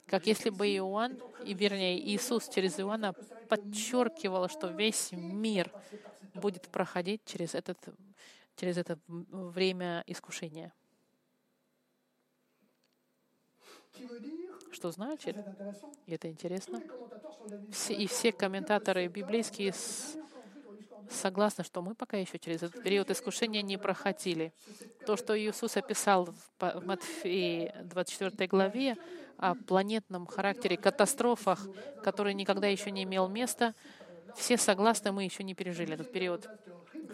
Как 0.06 0.26
если 0.26 0.50
бы 0.50 0.66
Иоанн, 0.68 1.18
и 1.44 1.52
вернее 1.52 1.98
Иисус 1.98 2.48
через 2.48 2.78
Иоанна 2.78 3.12
подчеркивал, 3.48 4.48
что 4.48 4.68
весь 4.68 5.10
мир 5.12 5.70
будет 6.34 6.68
проходить 6.68 7.22
через, 7.24 7.54
этот, 7.54 7.78
через 8.56 8.78
это 8.78 8.98
время 9.08 10.02
искушения. 10.06 10.72
Что 14.70 14.90
значит, 14.90 15.36
и 16.06 16.12
это 16.12 16.28
интересно, 16.28 16.82
все, 17.72 17.94
и 17.94 18.06
все 18.06 18.30
комментаторы 18.32 19.06
библейские 19.06 19.72
согласны, 21.10 21.64
что 21.64 21.82
мы 21.82 21.94
пока 21.94 22.16
еще 22.16 22.38
через 22.38 22.62
этот 22.62 22.82
период 22.82 23.10
искушения 23.10 23.62
не 23.62 23.76
проходили. 23.76 24.52
То, 25.06 25.16
что 25.16 25.38
Иисус 25.38 25.76
описал 25.76 26.28
в 26.58 26.84
Матфеи 26.84 27.72
24 27.82 28.48
главе 28.48 28.96
о 29.38 29.54
планетном 29.54 30.26
характере, 30.26 30.76
катастрофах, 30.76 31.66
который 32.02 32.34
никогда 32.34 32.66
еще 32.66 32.90
не 32.90 33.04
имел 33.04 33.28
места, 33.28 33.74
все 34.36 34.56
согласны, 34.56 35.12
мы 35.12 35.24
еще 35.24 35.42
не 35.44 35.54
пережили 35.54 35.94
этот 35.94 36.12
период. 36.12 36.48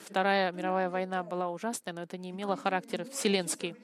Вторая 0.06 0.50
мировая 0.52 0.90
война 0.90 1.22
была 1.22 1.50
ужасной, 1.50 1.92
но 1.92 2.02
это 2.02 2.16
не 2.18 2.30
имело 2.30 2.56
характер 2.56 3.04
вселенский. 3.04 3.76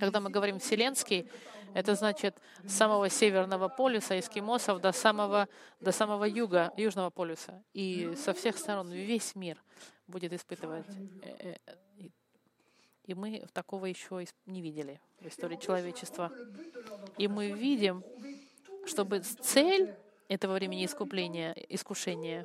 Когда 0.00 0.20
мы 0.20 0.30
говорим 0.30 0.58
«вселенский», 0.58 1.28
это 1.74 1.94
значит 1.94 2.36
с 2.64 2.72
самого 2.74 3.08
северного 3.08 3.68
полюса 3.68 4.18
эскимосов 4.18 4.80
до 4.80 4.92
самого, 4.92 5.48
до 5.80 5.92
самого 5.92 6.24
юга, 6.24 6.72
южного 6.76 7.10
полюса. 7.10 7.62
И 7.72 8.14
со 8.16 8.32
всех 8.32 8.56
сторон 8.58 8.90
весь 8.92 9.34
мир 9.34 9.62
будет 10.06 10.32
испытывать. 10.32 10.86
э, 11.22 11.56
э, 11.66 12.06
и- 13.06 13.14
мы 13.14 13.44
такого 13.52 13.86
еще 13.86 14.24
не 14.46 14.62
видели 14.62 15.00
в 15.20 15.26
истории 15.26 15.56
человечества. 15.56 16.30
И 17.18 17.28
мы 17.28 17.50
видим, 17.50 18.02
чтобы 18.86 19.20
цель 19.20 19.94
этого 20.28 20.54
времени 20.54 20.84
искупления, 20.84 21.52
искушения, 21.68 22.44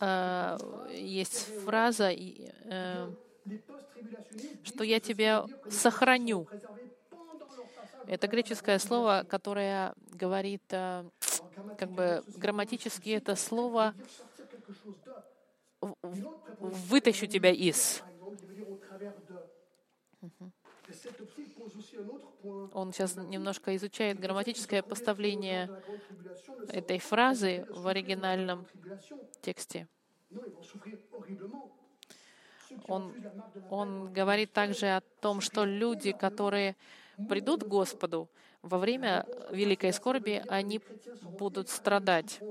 э, 0.00 0.56
есть 0.92 1.38
фраза, 1.64 2.12
э, 2.12 3.10
что 4.62 4.84
я 4.84 5.00
тебя 5.00 5.44
сохраню. 5.68 6.46
Это 8.06 8.26
греческое 8.28 8.78
слово, 8.78 9.24
которое 9.28 9.94
говорит, 10.10 10.62
э, 10.70 11.04
как 11.78 11.90
бы 11.90 12.22
грамматически 12.36 13.10
это 13.10 13.34
слово 13.36 13.94
«вытащу 16.60 17.26
тебя 17.26 17.50
из». 17.50 18.02
Он 22.72 22.92
сейчас 22.92 23.16
немножко 23.16 23.74
изучает 23.76 24.18
грамматическое 24.20 24.82
поставление 24.82 25.70
этой 26.68 26.98
фразы 26.98 27.66
в 27.70 27.86
оригинальном 27.86 28.66
тексте. 29.40 29.88
Он, 32.86 33.14
он 33.70 34.12
говорит 34.12 34.52
также 34.52 34.96
о 34.96 35.00
том, 35.20 35.40
что 35.40 35.64
люди, 35.64 36.12
которые 36.12 36.76
придут 37.26 37.64
к 37.64 37.66
Господу 37.66 38.30
во 38.62 38.78
время 38.78 39.26
великой 39.50 39.92
скорби, 39.92 40.42
они 40.48 40.80
будут 41.20 41.68
страдать. 41.68 42.42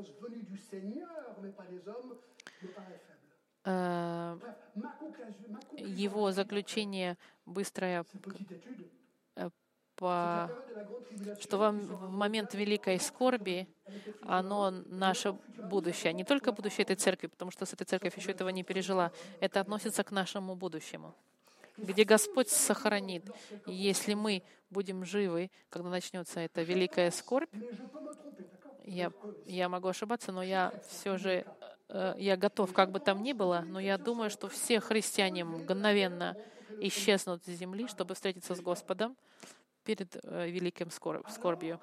Э, 3.65 4.37
Его 5.77 6.31
заключение 6.31 7.17
быстрое 7.45 8.05
по 9.95 10.51
что 11.37 11.57
во- 11.57 11.71
в 11.71 12.09
момент 12.09 12.53
великой 12.53 12.99
скорби 12.99 13.67
оно 14.21 14.71
наше 14.71 15.37
будущее, 15.57 16.13
не 16.13 16.23
только 16.25 16.51
будущее 16.51 16.83
этой 16.83 16.95
церкви, 16.95 17.27
потому 17.27 17.51
что 17.51 17.65
с 17.65 17.73
этой 17.73 17.85
церковь 17.85 18.17
еще 18.17 18.31
этого 18.31 18.49
не 18.49 18.63
пережила. 18.63 19.11
Это 19.39 19.59
относится 19.61 20.03
к 20.03 20.11
нашему 20.11 20.55
будущему, 20.55 21.15
где 21.77 22.03
Господь 22.03 22.49
сохранит. 22.49 23.25
Если 23.65 24.13
мы 24.13 24.43
будем 24.69 25.05
живы, 25.05 25.51
когда 25.69 25.89
начнется 25.89 26.39
эта 26.39 26.61
великая 26.63 27.11
скорбь, 27.11 27.53
я, 28.83 29.11
я 29.45 29.69
могу 29.69 29.87
ошибаться, 29.87 30.31
но 30.31 30.43
я 30.43 30.73
все 30.89 31.17
же 31.17 31.45
э, 31.89 32.15
я 32.17 32.35
готов, 32.37 32.73
как 32.73 32.91
бы 32.91 32.99
там 32.99 33.23
ни 33.23 33.33
было, 33.33 33.63
но 33.65 33.79
я 33.79 33.97
думаю, 33.97 34.29
что 34.29 34.49
все 34.49 34.79
христиане 34.79 35.45
мгновенно 35.45 36.35
исчезнут 36.81 37.45
с 37.45 37.49
земли, 37.49 37.87
чтобы 37.87 38.15
встретиться 38.15 38.55
с 38.55 38.61
Господом 38.61 39.15
перед 39.83 40.15
э, 40.23 40.49
великим 40.49 40.91
скор- 40.91 41.23
скорбью. 41.29 41.79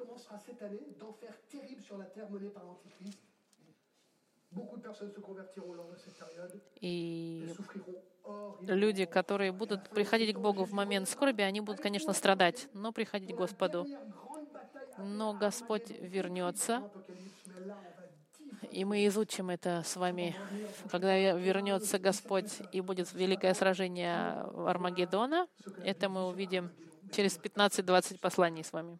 И 6.80 7.54
люди, 8.60 9.04
которые 9.04 9.52
будут 9.52 9.88
приходить 9.90 10.34
к 10.34 10.38
Богу 10.38 10.64
в 10.64 10.72
момент 10.72 11.08
скорби, 11.08 11.42
они 11.42 11.60
будут, 11.60 11.80
конечно, 11.80 12.12
страдать, 12.12 12.68
но 12.72 12.92
приходить 12.92 13.34
к 13.34 13.38
Господу. 13.38 13.86
Но 14.98 15.32
Господь 15.32 15.90
вернется, 15.90 16.90
и 18.70 18.84
мы 18.84 19.06
изучим 19.06 19.50
это 19.50 19.82
с 19.84 19.96
вами, 19.96 20.36
когда 20.90 21.16
вернется 21.32 21.98
Господь 21.98 22.50
и 22.72 22.80
будет 22.80 23.12
великое 23.12 23.54
сражение 23.54 24.32
Армагеддона. 24.66 25.48
Это 25.82 26.08
мы 26.08 26.28
увидим 26.28 26.70
через 27.12 27.38
15-20 27.38 28.18
посланий 28.18 28.62
с 28.62 28.72
вами. 28.72 28.98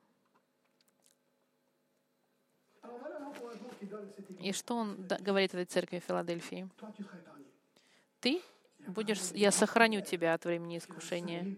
И 4.41 4.53
что 4.53 4.77
он 4.77 5.07
говорит 5.21 5.55
этой 5.55 5.67
церкви 5.67 6.03
Филадельфии? 6.07 6.69
Ты 8.21 8.41
будешь, 8.87 9.33
я 9.33 9.51
сохраню 9.51 10.01
тебя 10.01 10.35
от 10.35 10.45
времени 10.45 10.79
искушения. 10.79 11.57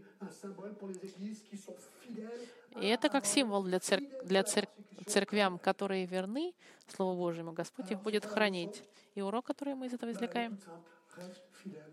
И 2.81 2.87
это 2.87 3.09
как 3.09 3.27
символ 3.27 3.63
для, 3.63 3.79
цер... 3.81 4.01
для 4.25 4.43
цер... 4.43 4.69
церквям, 5.07 5.59
которые 5.59 6.07
верны 6.07 6.55
Слову 6.89 7.19
Божьему. 7.19 7.53
Господь 7.53 7.91
их 7.91 8.01
будет 8.01 8.25
хранить. 8.25 8.83
И 9.15 9.21
урок, 9.21 9.47
который 9.47 9.75
мы 9.75 9.87
из 9.87 9.93
этого 9.93 10.11
извлекаем, 10.13 10.59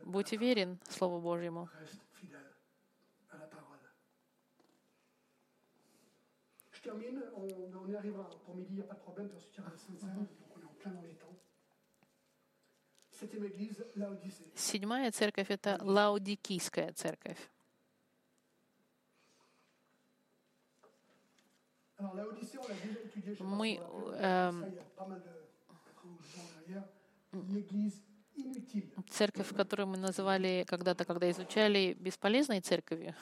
будь 0.03 0.32
верен 0.32 0.80
Слову 0.89 1.19
Божьему. 1.19 1.69
Termine, 6.89 7.21
on, 7.35 7.47
on 7.77 7.93
arrivera 7.95 8.29
pour 8.45 8.55
midi, 8.55 8.69
il 8.71 8.75
n'y 8.75 8.81
a 8.81 8.85
pas 8.85 8.95
de 8.95 8.99
problème, 8.99 9.29
aura 9.59 9.69
la 9.69 9.77
Sainte 9.77 9.99
Seine, 9.99 10.15
donc 10.15 10.27
on 10.55 10.61
est 10.61 10.65
en 10.65 10.73
plein 10.79 10.91
dans 10.91 11.01
les 11.01 11.15
temps. 11.15 11.35
Седьмая 14.55 15.11
церковь— 15.11 15.49
это 15.51 15.77
Лаудикийская 15.81 16.93
церковь. 16.93 17.37
Мы, 21.99 22.07
pas 22.07 22.45
si 22.45 22.57
on 22.57 22.65
l'a 22.65 22.75
vu, 22.75 22.97
эм, 24.19 24.61
ça, 24.61 24.67
il 24.69 24.73
y 24.73 24.79
a 24.79 24.83
pas 24.95 25.05
mal 25.05 25.19
de 25.19 25.49
4 25.85 26.05
ans 26.05 26.11
ou 26.11 26.23
10 26.23 26.39
ans 26.39 26.45
en 26.45 26.63
arrière, 26.63 26.85
l'église 27.53 28.01
inutile. 28.37 28.89
Церковь, 29.09 29.53
которую 29.53 29.87
мы 29.87 29.97
называли 29.97 30.63
когда-то, 30.65 31.03
когда 31.03 31.29
изучали, 31.29 31.97
бесполезной 31.99 32.61
церковью, 32.61 33.13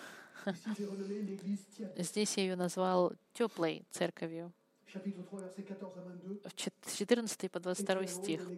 Здесь 1.95 2.37
я 2.37 2.43
ее 2.43 2.55
назвал 2.55 3.13
теплой 3.33 3.85
церковью. 3.91 4.53
Chapitre 4.85 5.23
3, 5.23 5.39
versets 5.39 5.55
14 5.55 5.71
à 5.71 5.75
22. 5.75 6.49
В 6.49 6.53
чет- 6.55 6.73
14 6.97 7.49
по 7.49 7.59
22 7.59 8.03
Écrit 8.03 8.03
au 8.03 8.03
nom 8.03 8.07
стих. 8.07 8.53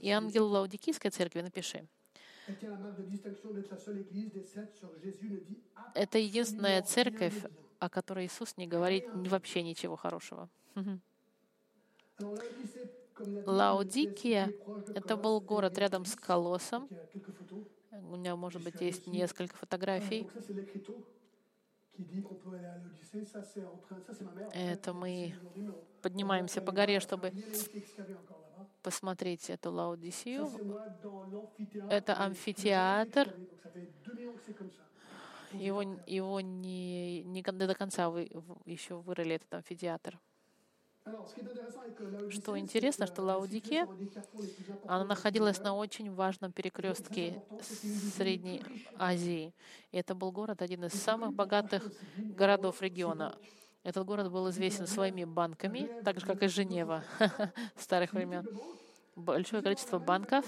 «И 0.00 0.10
ангел 0.10 0.46
Лаудикийской 0.48 1.10
церкви 1.10 1.40
напиши, 1.40 1.88
это 5.94 6.18
единственная 6.18 6.82
церковь, 6.82 7.42
о 7.78 7.88
которой 7.88 8.26
Иисус 8.26 8.56
не 8.56 8.66
говорит 8.66 9.06
вообще 9.12 9.62
ничего 9.62 9.96
хорошего». 9.96 10.48
De— 13.44 14.08
это 14.94 15.16
был 15.16 15.40
город 15.40 15.78
рядом 15.78 16.04
с 16.04 16.16
photos. 16.16 16.88
У 17.90 18.16
меня, 18.16 18.36
может 18.36 18.62
быть, 18.62 18.80
есть 18.80 19.06
несколько 19.06 19.54
Ah, 19.54 19.58
фотографий. 19.58 20.28
Это 24.52 24.92
мы 24.92 25.34
поднимаемся 26.02 26.60
по 26.60 26.72
горе, 26.72 27.00
чтобы 27.00 27.32
посмотреть 28.82 29.48
эту 29.50 29.72
Лаодисию. 29.72 30.46
l'amphithéâtre. 31.30 31.88
Это 31.90 32.22
амфитеатр. 32.22 33.28
excavé. 33.28 33.48
Donc, 33.48 33.60
ça 33.62 33.70
fait 33.70 33.88
2000 34.04 34.28
ans 34.28 34.34
que 34.34 34.42
c'est 34.46 34.54
comme 34.54 34.70
ça. 34.70 34.82
Его, 35.52 35.82
его 36.06 36.40
не, 36.40 37.22
не 37.22 37.42
до 37.42 37.74
конца 37.74 38.10
вы, 38.10 38.28
еще 38.66 38.96
вырыли 38.96 39.36
этот 39.36 39.54
амфитеатр. 39.54 40.18
Что 42.30 42.58
интересно, 42.58 43.06
что 43.06 43.22
importants 43.22 43.88
Она 44.86 45.04
находилась 45.04 45.60
на 45.60 45.74
очень 45.74 46.10
важном 46.10 46.50
перекрестке 46.50 47.42
Средней 48.16 48.62
Азии. 48.96 49.52
И 49.92 49.98
это 49.98 50.14
был 50.14 50.32
город, 50.32 50.62
один 50.62 50.84
из 50.84 50.94
самых 50.94 51.34
богатых 51.34 51.92
городов 52.16 52.80
региона. 52.80 53.36
Этот 53.82 54.06
город 54.06 54.32
был 54.32 54.48
известен 54.48 54.86
своими 54.86 55.24
банками, 55.24 55.90
так 56.04 56.20
же, 56.20 56.26
как 56.26 56.42
и 56.42 56.48
Женева 56.48 57.04
старых 57.76 58.14
времен. 58.14 58.48
Большое 59.14 59.62
количество 59.62 59.98
банков. 59.98 60.46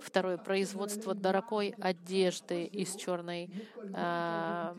Второе, 0.00 0.38
производство 0.38 1.14
дорогой 1.14 1.74
одежды 1.80 2.64
из 2.64 2.94
черной, 2.94 3.50
а, 3.92 4.76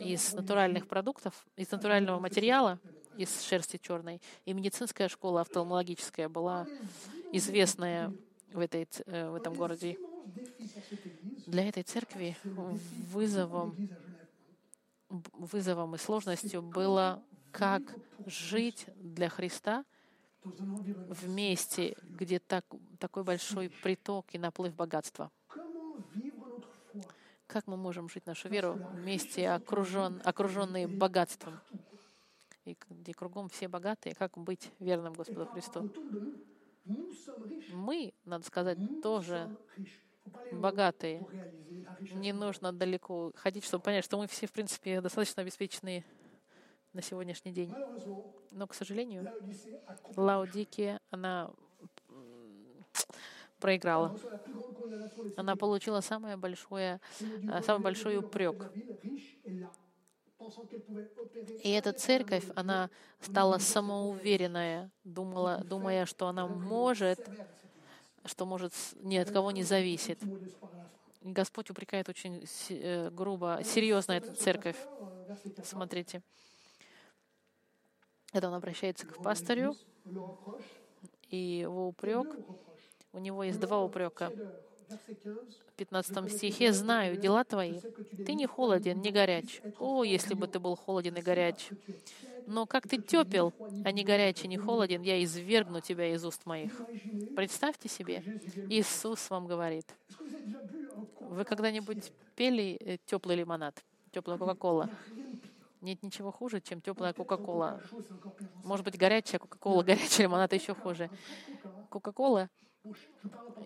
из 0.00 0.32
натуральных 0.32 0.88
продуктов, 0.88 1.46
из 1.56 1.70
натурального 1.70 2.18
материала, 2.18 2.80
из 3.16 3.42
шерсти 3.42 3.78
черной. 3.82 4.20
И 4.44 4.52
медицинская 4.52 5.08
школа 5.08 5.42
офтальмологическая 5.42 6.28
была 6.28 6.66
известная 7.32 8.12
в, 8.52 8.60
этой, 8.60 8.88
э, 9.06 9.30
в 9.30 9.34
этом 9.34 9.54
городе. 9.54 9.98
Для 11.46 11.68
этой 11.68 11.82
церкви 11.82 12.36
вызовом, 12.44 13.76
вызовом 15.08 15.94
и 15.94 15.98
сложностью 15.98 16.62
было, 16.62 17.22
как 17.52 17.82
жить 18.26 18.86
для 18.96 19.28
Христа 19.28 19.84
в 20.44 21.28
месте, 21.28 21.96
где 22.02 22.38
так, 22.38 22.64
такой 22.98 23.24
большой 23.24 23.70
приток 23.70 24.26
и 24.32 24.38
наплыв 24.38 24.74
богатства. 24.74 25.30
Как 27.46 27.66
мы 27.66 27.76
можем 27.76 28.08
жить 28.08 28.26
нашу 28.26 28.48
веру 28.48 28.74
в 28.74 29.04
месте, 29.04 29.48
окружен, 29.50 30.20
окруженные 30.24 30.88
богатством, 30.88 31.60
и 32.64 32.76
где 32.88 33.12
кругом 33.12 33.48
все 33.48 33.68
богатые, 33.68 34.14
как 34.14 34.36
быть 34.36 34.70
верным 34.78 35.12
Господу 35.12 35.46
Христу? 35.46 35.90
Мы, 37.72 38.12
надо 38.24 38.44
сказать, 38.44 38.78
тоже 39.02 39.56
богатые. 40.52 41.26
Не 42.14 42.32
нужно 42.32 42.72
далеко 42.72 43.32
ходить, 43.36 43.64
чтобы 43.64 43.84
понять, 43.84 44.04
что 44.04 44.18
мы 44.18 44.26
все, 44.26 44.46
в 44.46 44.52
принципе, 44.52 45.00
достаточно 45.00 45.42
обеспеченные 45.42 46.04
на 46.92 47.02
сегодняшний 47.02 47.52
день. 47.52 47.74
Но, 48.50 48.66
к 48.66 48.74
сожалению, 48.74 49.30
Лаудикия, 50.16 51.00
она 51.10 51.50
проиграла. 53.58 54.16
Она 55.36 55.56
получила 55.56 56.00
самое 56.00 56.36
большое, 56.36 57.00
э, 57.20 57.62
самый 57.62 57.82
большой 57.82 58.18
упрек. 58.18 58.70
И 61.62 61.70
эта 61.70 61.92
церковь, 61.92 62.44
она 62.54 62.90
стала 63.20 63.58
самоуверенная, 63.58 64.90
думала, 65.04 65.62
думая, 65.64 66.06
что 66.06 66.26
она 66.26 66.46
может, 66.46 67.20
что 68.24 68.44
может 68.46 68.72
ни 68.96 69.16
от 69.16 69.30
кого 69.30 69.50
не 69.50 69.62
зависит. 69.62 70.18
Господь 71.22 71.70
упрекает 71.70 72.08
очень 72.08 72.44
э, 72.68 73.10
грубо, 73.10 73.60
серьезно 73.64 74.12
эту 74.12 74.34
церковь. 74.34 74.76
Смотрите. 75.62 76.22
Это 78.32 78.48
он 78.48 78.54
обращается 78.54 79.06
к 79.06 79.22
пастырю, 79.22 79.74
и 81.30 81.36
его 81.36 81.88
упрек, 81.88 82.26
у 83.12 83.18
него 83.18 83.44
есть 83.44 83.60
два 83.60 83.80
упрека. 83.82 84.32
В 85.74 85.76
15 85.76 86.30
стихе 86.30 86.72
«Знаю 86.72 87.16
дела 87.16 87.42
твои, 87.42 87.80
ты 88.24 88.34
не 88.34 88.46
холоден, 88.46 89.00
не 89.00 89.10
горяч. 89.10 89.60
О, 89.80 90.04
если 90.04 90.34
бы 90.34 90.46
ты 90.46 90.60
был 90.60 90.76
холоден 90.76 91.16
и 91.16 91.20
горяч! 91.20 91.68
Но 92.46 92.64
как 92.64 92.86
ты 92.86 93.02
тепел, 93.02 93.52
а 93.84 93.90
не 93.90 94.04
горячий, 94.04 94.46
не 94.46 94.56
холоден, 94.56 95.02
я 95.02 95.20
извергну 95.24 95.80
тебя 95.80 96.14
из 96.14 96.24
уст 96.24 96.46
моих». 96.46 96.80
Представьте 97.34 97.88
себе, 97.88 98.22
Иисус 98.70 99.28
вам 99.30 99.48
говорит. 99.48 99.92
Вы 101.18 101.44
когда-нибудь 101.44 102.12
пели 102.36 102.78
э, 102.78 102.98
теплый 103.04 103.34
лимонад, 103.34 103.82
теплая 104.12 104.38
Кока-Кола? 104.38 104.88
Нет 105.80 106.04
ничего 106.04 106.30
хуже, 106.30 106.60
чем 106.60 106.80
теплая 106.82 107.12
Кока-Кола. 107.14 107.82
Может 108.62 108.84
быть, 108.84 108.96
горячая 108.96 109.40
Кока-Кола, 109.40 109.82
горячий 109.82 110.22
лимонад 110.22 110.52
еще 110.52 110.72
хуже. 110.72 111.10
Кока-Кола, 111.90 112.48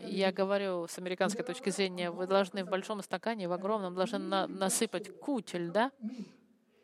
я 0.04 0.32
говорю 0.32 0.86
с 0.86 0.98
американской 0.98 1.44
точки 1.44 1.70
зрения, 1.70 2.10
вы 2.10 2.26
должны 2.26 2.64
в 2.64 2.68
большом 2.68 3.02
стакане, 3.02 3.48
в 3.48 3.52
огромном, 3.52 3.94
должны 3.94 4.18
на, 4.18 4.46
насыпать 4.46 5.18
кучу 5.20 5.58
льда, 5.58 5.90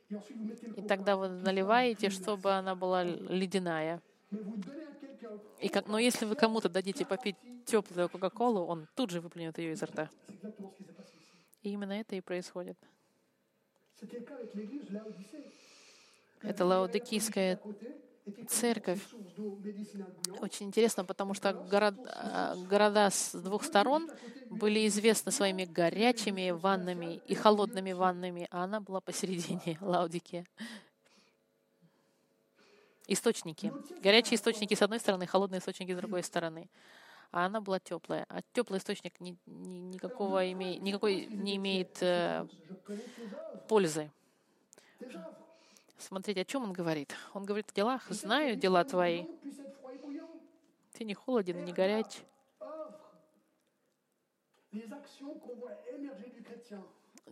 и 0.08 0.82
тогда 0.86 1.16
вы 1.16 1.28
наливаете, 1.28 2.10
чтобы 2.10 2.52
она 2.52 2.74
была 2.74 3.04
ледяная. 3.04 4.02
И 5.60 5.68
как, 5.68 5.86
но 5.88 5.98
если 5.98 6.26
вы 6.26 6.34
кому-то 6.34 6.68
дадите 6.68 7.06
попить 7.06 7.36
теплую 7.64 8.08
Кока-Колу, 8.08 8.64
он 8.66 8.88
тут 8.94 9.10
же 9.10 9.20
выплюнет 9.20 9.58
ее 9.58 9.72
изо 9.72 9.86
рта. 9.86 10.10
И 11.62 11.70
именно 11.70 11.92
это 11.92 12.16
и 12.16 12.20
происходит. 12.20 12.76
Это 16.42 16.64
лаодикийская 16.66 17.58
церковь. 18.46 19.00
Очень 20.40 20.66
интересно, 20.66 21.04
потому 21.04 21.34
что 21.34 21.52
город, 21.54 21.94
а, 22.04 22.56
города 22.56 23.08
с 23.10 23.32
двух 23.34 23.62
сторон 23.64 24.10
были 24.50 24.86
известны 24.88 25.30
своими 25.32 25.64
горячими 25.64 26.50
ваннами 26.50 27.20
и 27.24 27.34
холодными 27.34 27.92
ваннами, 27.92 28.48
а 28.50 28.64
она 28.64 28.80
была 28.80 29.00
посередине 29.00 29.78
Лаудики. 29.80 30.44
Источники. 33.06 33.74
Горячие 34.00 34.36
источники 34.36 34.74
с 34.74 34.82
одной 34.82 34.98
стороны, 34.98 35.26
холодные 35.26 35.58
источники 35.60 35.92
с 35.92 35.96
другой 35.96 36.22
стороны. 36.22 36.68
А 37.32 37.46
она 37.46 37.60
была 37.60 37.80
теплая. 37.80 38.26
А 38.28 38.40
теплый 38.52 38.78
источник 38.78 39.20
ни, 39.20 39.36
ни, 39.46 39.78
никакого 39.94 40.44
име, 40.46 40.78
никакой 40.78 41.26
не 41.26 41.56
имеет 41.56 41.98
э, 42.02 42.46
пользы. 43.66 44.10
Смотрите, 45.98 46.42
о 46.42 46.44
чем 46.44 46.64
он 46.64 46.72
говорит. 46.72 47.14
Он 47.32 47.44
говорит 47.44 47.70
о 47.70 47.74
делах. 47.74 48.02
Знаю 48.10 48.56
дела 48.56 48.84
твои. 48.84 49.26
Ты 50.92 51.04
не 51.04 51.14
холоден 51.14 51.58
и 51.58 51.62
не 51.62 51.72
горяч. 51.72 52.22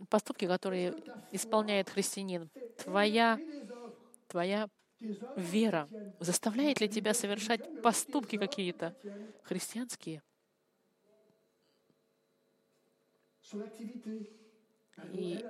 Поступки, 0.09 0.47
которые 0.47 0.95
исполняет 1.31 1.89
христианин. 1.89 2.49
Твоя, 2.77 3.39
твоя 4.27 4.69
вера 5.35 5.89
заставляет 6.19 6.79
ли 6.81 6.89
тебя 6.89 7.13
совершать 7.13 7.81
поступки 7.81 8.37
какие-то 8.37 8.95
христианские? 9.43 10.21
И 15.11 15.45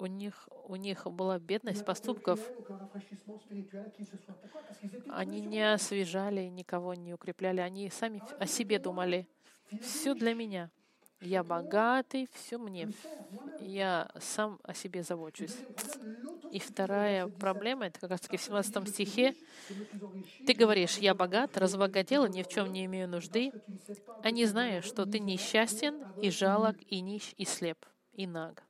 у 0.00 0.06
них, 0.06 0.48
у 0.64 0.76
них 0.76 1.06
была 1.06 1.38
бедность 1.38 1.84
поступков. 1.84 2.40
Они 5.08 5.40
не 5.40 5.72
освежали, 5.72 6.42
никого 6.48 6.94
не 6.94 7.12
укрепляли. 7.12 7.60
Они 7.60 7.90
сами 7.90 8.22
о 8.38 8.46
себе 8.46 8.78
думали. 8.78 9.28
Все 9.82 10.14
для 10.14 10.34
меня. 10.34 10.70
Я 11.20 11.44
богатый, 11.44 12.28
все 12.32 12.56
мне. 12.56 12.88
Я 13.60 14.10
сам 14.18 14.58
о 14.62 14.72
себе 14.72 15.02
забочусь. 15.02 15.54
И 16.50 16.58
вторая 16.58 17.28
проблема, 17.28 17.86
это 17.86 18.00
как 18.00 18.10
раз 18.10 18.20
таки 18.20 18.38
в 18.38 18.42
17 18.42 18.88
стихе. 18.88 19.34
Ты 20.46 20.54
говоришь, 20.54 20.96
я 20.96 21.14
богат, 21.14 21.58
разбогател, 21.58 22.26
ни 22.26 22.42
в 22.42 22.48
чем 22.48 22.72
не 22.72 22.86
имею 22.86 23.06
нужды, 23.06 23.52
а 24.22 24.30
не 24.30 24.46
знаешь, 24.46 24.84
что 24.84 25.04
ты 25.04 25.18
несчастен 25.18 26.02
и 26.22 26.30
жалок, 26.30 26.76
и 26.86 27.02
нищ, 27.02 27.34
и 27.36 27.44
слеп, 27.44 27.84
и 28.14 28.26
наг. 28.26 28.64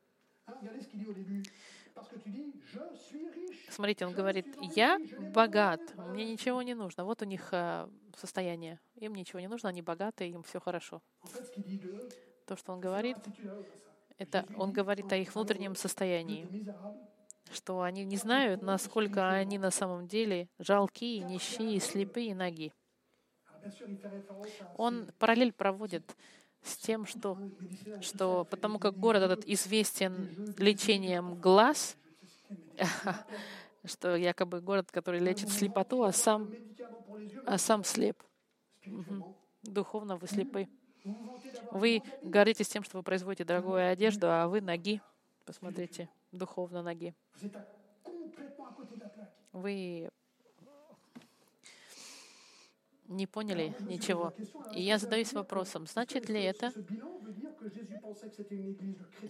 Смотрите, 3.68 4.06
он 4.06 4.14
говорит, 4.14 4.46
я 4.74 4.98
богат, 5.32 5.80
мне 5.96 6.32
ничего 6.32 6.62
не 6.62 6.74
нужно. 6.74 7.04
Вот 7.04 7.22
у 7.22 7.24
них 7.24 7.48
э, 7.52 7.88
состояние. 8.16 8.80
Им 8.96 9.14
ничего 9.14 9.40
не 9.40 9.48
нужно, 9.48 9.68
они 9.68 9.82
богаты, 9.82 10.28
им 10.28 10.42
все 10.42 10.60
хорошо. 10.60 11.02
То, 12.46 12.56
что 12.56 12.72
он 12.72 12.80
говорит, 12.80 13.16
это 14.18 14.44
он 14.56 14.72
говорит 14.72 15.12
о 15.12 15.16
их 15.16 15.34
внутреннем 15.34 15.74
состоянии, 15.74 16.48
что 17.52 17.82
они 17.82 18.04
не 18.04 18.16
знают, 18.16 18.62
насколько 18.62 19.30
они 19.30 19.58
на 19.58 19.70
самом 19.70 20.06
деле 20.06 20.48
жалкие, 20.58 21.20
нищие, 21.20 21.80
слепые, 21.80 22.34
ноги. 22.34 22.72
Он 24.76 25.10
параллель 25.18 25.52
проводит 25.52 26.16
с 26.62 26.76
тем, 26.76 27.06
что, 27.06 27.38
что 28.00 28.44
потому 28.44 28.78
как 28.78 28.98
город 28.98 29.22
этот 29.22 29.46
известен 29.46 30.54
лечением 30.58 31.34
глаз, 31.40 31.96
что 33.84 34.16
якобы 34.16 34.60
город, 34.60 34.90
который 34.90 35.20
лечит 35.20 35.50
слепоту, 35.50 36.02
а 36.02 36.12
сам, 36.12 36.50
а 37.46 37.58
сам 37.58 37.84
слеп. 37.84 38.22
Духовно 39.62 40.16
вы 40.16 40.26
слепы. 40.26 40.68
Вы 41.70 42.02
гордитесь 42.22 42.68
тем, 42.68 42.82
что 42.82 42.98
вы 42.98 43.02
производите 43.02 43.44
дорогую 43.44 43.90
одежду, 43.90 44.26
а 44.30 44.48
вы 44.48 44.60
ноги. 44.60 45.00
Посмотрите, 45.44 46.08
духовно 46.32 46.82
ноги. 46.82 47.14
Вы 49.52 50.10
не 53.10 53.26
поняли 53.26 53.74
ничего. 53.80 54.32
И 54.72 54.82
я 54.82 54.98
задаюсь 54.98 55.32
вопросом, 55.32 55.86
значит 55.86 56.28
ли 56.28 56.42
это, 56.42 56.72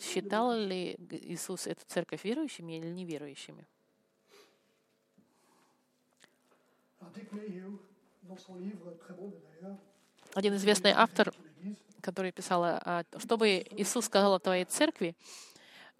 считал 0.01 0.55
ли 0.55 0.97
Иисус 1.11 1.67
эту 1.67 1.85
церковь 1.87 2.25
верующими 2.25 2.79
или 2.79 2.89
неверующими? 2.89 3.67
Один 10.35 10.55
известный 10.55 10.93
автор, 10.93 11.33
который 12.03 12.33
писал, 12.33 12.81
чтобы 13.19 13.67
Иисус 13.71 14.05
сказал 14.05 14.35
о 14.35 14.39
твоей 14.39 14.65
церкви, 14.65 15.17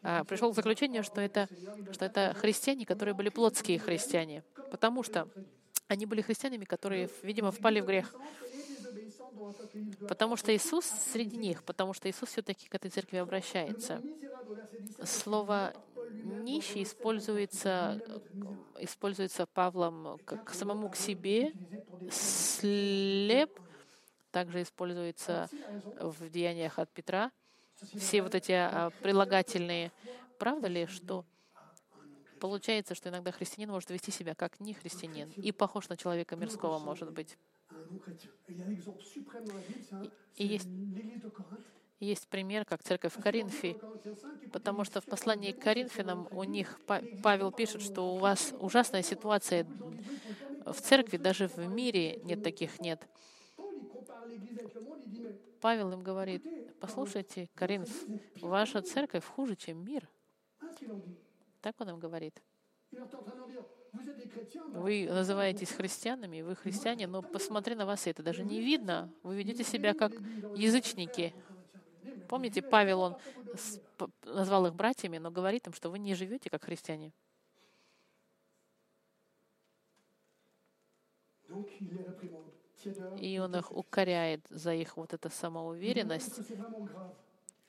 а, 0.03 0.25
пришел 0.25 0.53
к 0.53 0.55
заключению, 0.55 1.03
что 1.03 1.21
это, 1.21 1.49
что 1.91 2.05
это 2.05 2.35
христиане, 2.35 2.87
которые 2.87 3.15
были 3.15 3.29
плотские 3.29 3.79
христиане. 3.79 4.45
Потому 4.71 5.03
что 5.03 5.29
они 5.91 6.07
были 6.07 6.21
христианами, 6.23 6.65
которые, 6.65 7.11
видимо, 7.23 7.51
впали 7.51 7.81
в 7.81 7.87
грех. 7.87 8.15
Потому 10.09 10.37
что 10.37 10.55
Иисус 10.55 10.87
среди 11.13 11.37
них, 11.37 11.63
потому 11.65 11.93
что 11.95 12.09
Иисус 12.09 12.29
все-таки 12.31 12.69
к 12.69 12.75
этой 12.75 12.91
церкви 12.91 13.17
обращается. 13.17 14.01
misérable 14.03 14.53
au 14.53 14.55
verset 14.55 14.81
17. 14.99 15.09
Слово 15.09 15.75
«нищий» 16.23 16.83
используется, 16.83 18.01
используется 18.79 19.47
Павлом 19.47 20.19
к 20.25 20.53
самому 20.55 20.89
к 20.89 20.97
себе, 20.97 21.53
слеп 22.11 23.59
также 24.31 24.63
используется 24.63 25.49
в 25.99 26.29
деяниях 26.29 26.79
от 26.79 26.91
Петра. 26.91 27.31
Все 27.97 28.23
вот 28.23 28.35
эти 28.35 28.53
а, 28.53 28.91
прилагательные. 29.03 29.91
Правда 30.39 30.69
ли, 30.69 30.87
что 30.87 31.25
получается, 32.41 32.95
что 32.97 33.11
иногда 33.11 33.33
христианин 33.33 33.71
может 33.71 33.91
вести 33.91 34.11
себя 34.13 34.35
как 34.35 34.61
не 34.61 34.75
христианин 34.75 35.35
и 35.43 35.53
похож 35.53 35.89
на 35.89 35.97
человека 35.97 36.37
мирского, 36.37 36.81
может 36.81 37.13
быть? 37.13 37.39
И 40.37 40.45
есть, 40.47 40.69
есть 42.01 42.29
пример, 42.29 42.65
как 42.65 42.83
церковь 42.83 43.15
в 43.15 43.19
Коринфе, 43.19 43.69
Corinthiens 43.69 43.75
5, 43.75 43.77
qui 43.77 43.79
потому 44.53 44.85
что 44.85 45.01
в 45.01 45.07
послании 45.07 45.53
к 45.53 45.59
Коринфянам 45.59 46.29
у 46.31 46.45
них 46.45 46.81
Па- 46.87 47.03
Павел 47.23 47.53
пишет, 47.53 47.83
что 47.83 48.15
у 48.15 48.19
вас 48.19 48.55
ужасная 48.59 49.03
ситуация 49.03 49.67
в 50.65 50.81
церкви, 50.81 51.17
даже 51.19 51.49
в 51.49 51.59
мире 51.59 52.19
нет 52.23 52.43
таких 52.43 52.81
нет. 52.81 53.09
Павел 55.61 55.93
им 55.93 56.03
говорит, 56.03 56.45
послушайте, 56.81 57.49
Коринф, 57.55 58.09
ваша 58.41 58.83
церковь 58.83 59.25
хуже, 59.25 59.57
чем 59.57 59.79
мир. 59.85 60.09
Так 61.61 61.81
он 61.81 61.91
им 61.91 61.99
говорит. 61.99 62.43
Вы 64.73 65.09
называетесь 65.09 65.71
христианами, 65.71 66.43
вы 66.43 66.57
христиане, 66.57 67.07
но 67.07 67.23
посмотри 67.23 67.75
на 67.75 67.87
вас, 67.87 68.07
это 68.07 68.23
даже 68.23 68.45
не 68.45 68.61
видно. 68.61 69.13
Вы 69.23 69.37
ведете 69.37 69.65
себя 69.65 69.95
как 69.95 70.13
язычники. 70.57 71.35
Помните, 72.29 72.63
Павел, 72.63 73.01
он 73.01 73.17
назвал 74.25 74.67
их 74.67 74.75
братьями, 74.75 75.19
но 75.19 75.31
говорит 75.31 75.67
им, 75.67 75.73
что 75.73 75.91
вы 75.91 75.99
не 75.99 76.15
живете 76.15 76.51
как 76.51 76.65
христиане. 76.65 77.13
И 83.21 83.39
он 83.39 83.57
их 83.57 83.71
укоряет 83.73 84.47
за 84.49 84.73
их 84.75 84.97
вот 84.97 85.13
эту 85.13 85.29
самоуверенность. 85.31 86.41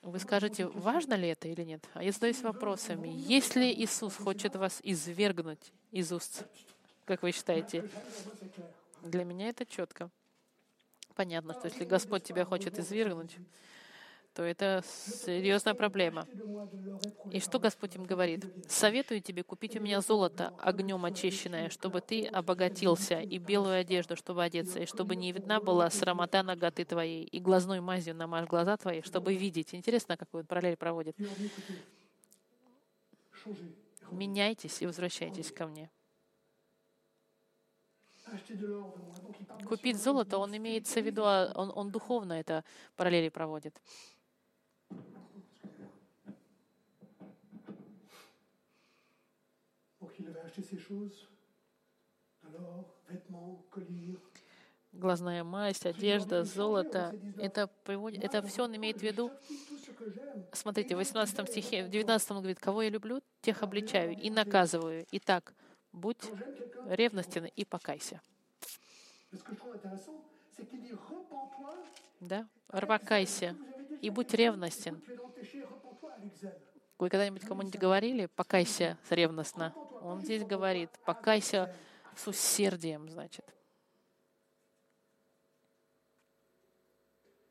Вы 0.02 0.18
скажете, 0.20 0.66
важно 0.68 1.14
ли 1.14 1.28
это 1.28 1.47
или 1.47 1.64
нет? 1.64 1.88
А 1.93 2.04
я 2.04 2.12
задаюсь 2.12 2.41
вопросами. 2.41 3.10
Если 3.10 3.72
Иисус 3.72 4.16
хочет 4.16 4.56
вас 4.56 4.80
извергнуть 4.84 5.72
из 5.91 6.12
уст, 6.12 6.43
как 7.06 7.22
вы 7.22 7.32
считаете, 7.32 7.88
для 9.04 9.24
меня 9.24 9.49
это 9.49 9.66
четко. 9.66 10.10
Понятно, 11.14 11.54
что 11.54 11.68
если 11.68 11.86
Господь 11.86 12.24
тебя 12.24 12.45
хочет 12.45 12.80
извергнуть, 12.80 13.38
то 14.34 14.44
это 14.44 14.82
серьезная 15.26 15.74
проблема. 15.74 16.28
И 17.32 17.40
что 17.40 17.60
Господь 17.60 17.96
им 17.96 18.04
говорит? 18.04 18.46
«Советую 18.68 19.22
тебе 19.22 19.44
купить 19.44 19.76
у 19.76 19.82
меня 19.82 20.02
золото, 20.02 20.54
огнем 20.60 21.04
очищенное, 21.04 21.70
чтобы 21.70 22.02
ты 22.02 22.26
обогатился, 22.28 23.20
и 23.20 23.38
белую 23.38 23.80
одежду, 23.80 24.16
чтобы 24.16 24.44
одеться, 24.44 24.80
и 24.80 24.86
чтобы 24.86 25.16
не 25.16 25.32
видна 25.32 25.60
была 25.60 25.90
срамота 25.90 26.44
ноготы 26.44 26.86
твоей, 26.86 27.24
и 27.24 27.40
глазной 27.40 27.82
мазью 27.82 28.16
намажь 28.16 28.48
глаза 28.48 28.78
твои, 28.78 29.02
чтобы 29.02 29.36
видеть». 29.36 29.74
Интересно, 29.74 30.18
какую 30.18 30.42
он 30.42 30.48
параллель 30.48 30.78
проводит. 30.78 31.16
«Меняйтесь 34.12 34.82
и 34.82 34.86
возвращайтесь 34.86 35.52
ко 35.52 35.68
мне». 35.68 35.90
Купить 39.68 40.02
золото, 40.02 40.38
он 40.38 40.56
имеется 40.56 41.02
в 41.02 41.06
виду, 41.06 41.24
а 41.26 41.52
он, 41.54 41.72
он 41.76 41.92
духовно 41.92 42.34
это 42.34 42.64
параллели 42.96 43.30
проводит. 43.30 43.82
Donc 50.02 50.14
il 50.18 50.26
devait 50.26 50.41
acheter 50.52 50.64
ces 50.64 50.78
choses, 50.78 51.30
l'or, 52.43 52.86
vêtements, 53.10 53.66
colliers. 53.72 54.18
Глазная 54.93 55.45
масть, 55.45 55.86
одежда, 55.86 56.43
золото. 56.43 57.16
Это, 57.38 57.68
приводит, 57.86 58.26
это 58.26 58.41
все 58.41 58.64
он 58.64 58.76
имеет 58.76 58.99
в 58.99 59.04
виду 59.04 59.32
Смотрите, 60.52 60.95
в 60.95 60.97
18 60.97 61.47
стихе, 61.47 61.86
в 61.86 61.89
19 61.89 62.32
он 62.32 62.38
говорит, 62.38 62.60
«Кого 62.60 62.82
я 62.82 62.89
люблю, 62.89 63.22
тех 63.41 63.64
обличаю 63.64 64.18
и 64.18 64.30
наказываю. 64.30 65.06
Итак, 65.12 65.54
будь 65.93 66.22
ревностен 66.88 67.45
и 67.45 67.64
покайся». 67.64 68.22
Да? 72.20 72.49
«Покайся 72.68 73.56
и 74.02 74.10
будь 74.10 74.34
ревностен». 74.34 75.02
Вы 76.99 77.10
когда-нибудь 77.10 77.43
кому-нибудь 77.45 77.80
говорили 77.80 78.26
«покайся 78.26 78.97
ревностно»? 79.10 79.74
Он 80.02 80.22
здесь 80.22 80.43
говорит 80.43 80.89
«покайся 81.06 81.74
с 82.16 82.28
усердием», 82.28 83.10
значит. 83.10 83.45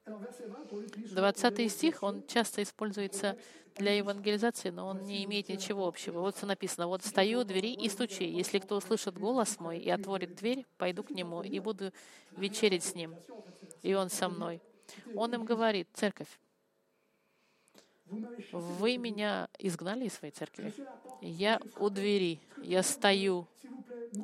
Alors 0.06 0.18
verset 0.18 0.48
20, 0.48 0.72
on 0.72 0.80
l'utilise 0.80 1.14
20 1.14 1.68
стих, 1.70 2.02
он 2.02 2.26
часто 2.26 2.62
используется 2.62 3.38
для 3.76 3.96
евангелизации, 3.96 4.70
но 4.70 4.88
он 4.88 5.04
не 5.04 5.24
имеет 5.24 5.48
ничего 5.48 5.86
общего. 5.86 6.20
Вот 6.20 6.42
написано, 6.42 6.88
вот 6.88 7.04
стою 7.04 7.40
у 7.40 7.44
двери 7.44 7.72
и 7.72 7.88
стучи. 7.88 8.24
Если 8.24 8.58
кто 8.58 8.76
услышит 8.76 9.16
голос 9.16 9.60
мой 9.60 9.78
и 9.78 9.88
отворит 9.88 10.34
дверь, 10.34 10.66
пойду 10.78 11.04
к 11.04 11.10
нему 11.10 11.42
и 11.42 11.60
буду 11.60 11.92
вечерить 12.32 12.82
с 12.82 12.94
ним. 12.94 13.14
И 13.82 13.94
он 13.94 14.10
со 14.10 14.28
мной. 14.28 14.60
Он 15.14 15.32
им 15.34 15.44
говорит, 15.44 15.88
церковь, 15.92 16.40
вы 18.52 18.96
меня 18.96 19.48
изгнали 19.58 20.06
из 20.06 20.14
своей 20.14 20.32
церкви. 20.32 20.72
Я 21.20 21.60
у 21.78 21.90
двери, 21.90 22.40
я 22.62 22.82
стою. 22.82 23.46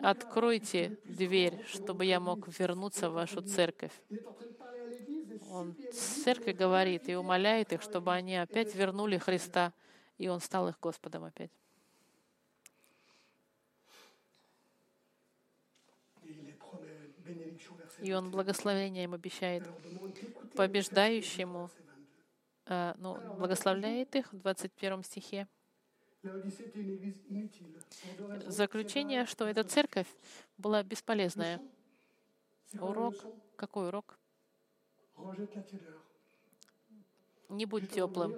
Откройте 0.02 0.98
дверь, 1.04 1.64
чтобы 1.66 2.04
я 2.04 2.18
мог 2.18 2.48
вернуться 2.58 3.10
в 3.10 3.14
вашу 3.14 3.40
церковь. 3.42 3.92
Он 5.50 5.74
церкви 5.92 6.52
говорит 6.52 7.08
и 7.08 7.14
умоляет 7.14 7.72
их, 7.72 7.82
чтобы 7.82 8.12
они 8.12 8.36
опять 8.36 8.74
вернули 8.74 9.16
Христа, 9.16 9.72
и 10.18 10.28
Он 10.28 10.40
стал 10.40 10.68
их 10.68 10.78
Господом 10.80 11.24
опять. 11.24 11.50
И 18.02 18.12
Он 18.12 18.30
благословение 18.30 19.04
им 19.04 19.14
обещает 19.14 19.64
побеждающему, 20.54 21.70
verset 21.70 21.85
22. 21.85 21.85
Ну, 22.68 23.18
благословляет 23.36 24.14
их 24.16 24.32
в 24.32 24.38
21 24.38 25.02
стихе. 25.02 25.48
Заключение, 28.46 29.26
что 29.26 29.46
эта 29.46 29.62
церковь 29.64 30.08
была 30.58 30.82
бесполезная. 30.82 31.60
Урок, 32.80 33.14
какой 33.56 33.88
урок? 33.88 34.18
Не 37.48 37.66
будь 37.66 37.90
теплым. 37.90 38.34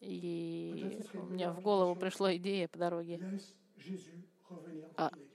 И 0.00 1.00
у 1.14 1.26
меня 1.26 1.52
в 1.52 1.60
голову 1.60 1.96
пришла 1.96 2.36
идея 2.36 2.68
по 2.68 2.78
дороге. 2.78 3.20
Ah. 4.96 5.10
église. 5.10 5.32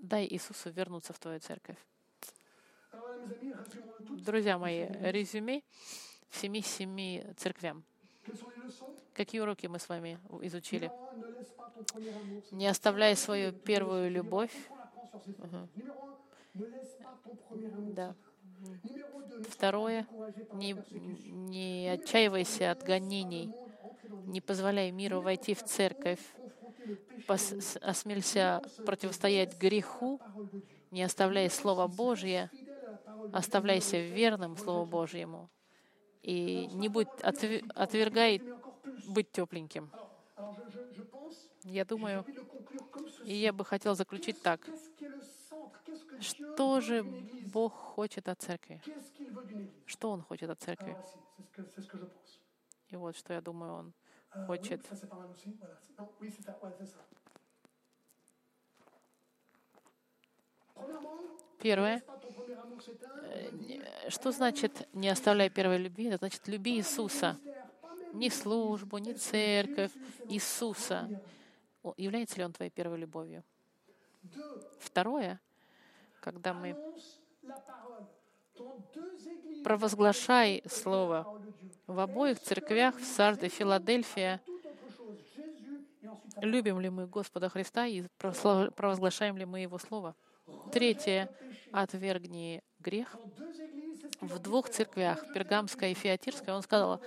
Дай 0.00 0.26
Иисусу 0.26 0.70
вернуться 0.70 1.12
в 1.12 1.18
твою 1.18 1.40
церковь. 1.40 1.76
Друзья 4.08 4.58
мои, 4.58 4.86
резюме 4.86 5.62
всеми 6.30 6.60
семи 6.60 7.24
церквям. 7.36 7.84
Какие 9.14 9.40
уроки 9.40 9.66
мы 9.66 9.78
с 9.78 9.88
вами 9.88 10.18
изучили? 10.42 10.90
Не 12.52 12.68
оставляй 12.68 13.16
свою 13.16 13.52
первую 13.52 14.10
любовь. 14.10 14.52
Да. 17.94 18.14
Второе, 19.48 20.06
не, 20.52 20.76
не 21.30 21.88
отчаивайся 21.88 22.72
от 22.72 22.82
гонений, 22.82 23.50
не 24.26 24.40
позволяй 24.40 24.90
миру 24.90 25.20
войти 25.22 25.54
в 25.54 25.64
церковь, 25.64 26.20
Пос- 27.26 27.78
осмелься 27.78 28.62
противостоять 28.84 29.58
греху, 29.58 30.20
не 30.90 31.02
оставляй 31.02 31.48
Слово 31.48 31.86
Божье, 31.86 32.50
оставляйся 33.32 33.98
верным 33.98 34.56
Слову 34.56 34.84
Божьему 34.84 35.50
и 36.22 36.68
не 36.72 36.88
будь 36.88 37.08
отве- 37.22 37.64
отвергай 37.74 38.42
быть 39.08 39.30
тепленьким. 39.32 39.90
Я 41.64 41.84
думаю, 41.84 42.24
и 43.24 43.34
я 43.34 43.52
бы 43.52 43.64
хотел 43.64 43.94
заключить 43.94 44.40
так. 44.42 44.60
Что 46.20 46.80
же 46.80 47.04
Бог 47.04 47.72
хочет 47.72 48.28
от 48.28 48.40
церкви? 48.40 48.80
Что 49.86 50.10
Он 50.10 50.22
хочет 50.22 50.50
от 50.50 50.60
церкви? 50.60 50.96
И 52.88 52.96
вот 52.96 53.16
что 53.16 53.32
я 53.34 53.40
думаю, 53.40 53.72
Он 53.74 53.86
Euh, 53.88 54.46
хочет. 54.46 54.80
Первое, 61.60 62.02
э, 63.22 63.50
не- 63.52 63.82
что 64.10 64.32
значит 64.32 64.88
«не 64.92 65.08
оставляй 65.08 65.50
первой 65.50 65.78
любви»? 65.78 66.06
Это 66.06 66.18
значит 66.18 66.48
«люби 66.48 66.76
Иисуса». 66.76 67.38
Ни 68.12 68.28
службу, 68.28 68.98
ни 68.98 69.12
церковь, 69.12 69.92
Иисуса. 70.28 71.08
Является 71.96 72.38
ли 72.38 72.44
Он 72.44 72.52
твоей 72.52 72.70
первой 72.70 72.98
любовью? 72.98 73.44
Второе, 74.80 75.40
когда 76.20 76.52
мы 76.52 76.76
провозглашай 79.62 80.62
Слово 80.68 81.40
в 81.86 81.98
обоих 81.98 82.40
церквях, 82.40 82.96
в 82.96 83.04
Сарде, 83.04 83.48
Филадельфия, 83.48 84.40
любим 86.40 86.80
ли 86.80 86.90
мы 86.90 87.06
Господа 87.06 87.48
Христа 87.48 87.86
и 87.86 88.06
провозглашаем 88.18 89.36
ли 89.36 89.44
мы 89.44 89.60
Его 89.60 89.78
Слово. 89.78 90.16
Третье, 90.72 91.30
отвергни 91.72 92.62
грех. 92.78 93.16
В 94.20 94.38
двух 94.38 94.68
церквях, 94.68 95.32
Пергамской 95.32 95.92
и 95.92 95.94
Фиатирской, 95.94 96.52
он 96.54 96.62
сказал, 96.62 97.00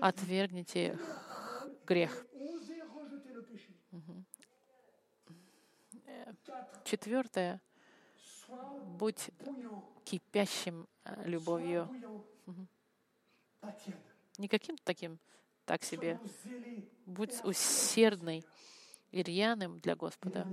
отвергните 0.00 0.98
грех. 1.86 2.26
Четвертое, 6.84 7.60
будь 8.98 9.30
кипящим 10.04 10.86
э, 11.04 11.22
любовью. 11.24 11.88
tiède. 13.84 13.96
Не 14.38 14.48
каким-то 14.48 14.82
таким, 14.84 15.18
так 15.64 15.82
себе. 15.82 16.18
Будь 17.06 17.34
усердный 17.44 18.44
и 19.12 19.22
для 19.22 19.94
Господа. 19.94 20.46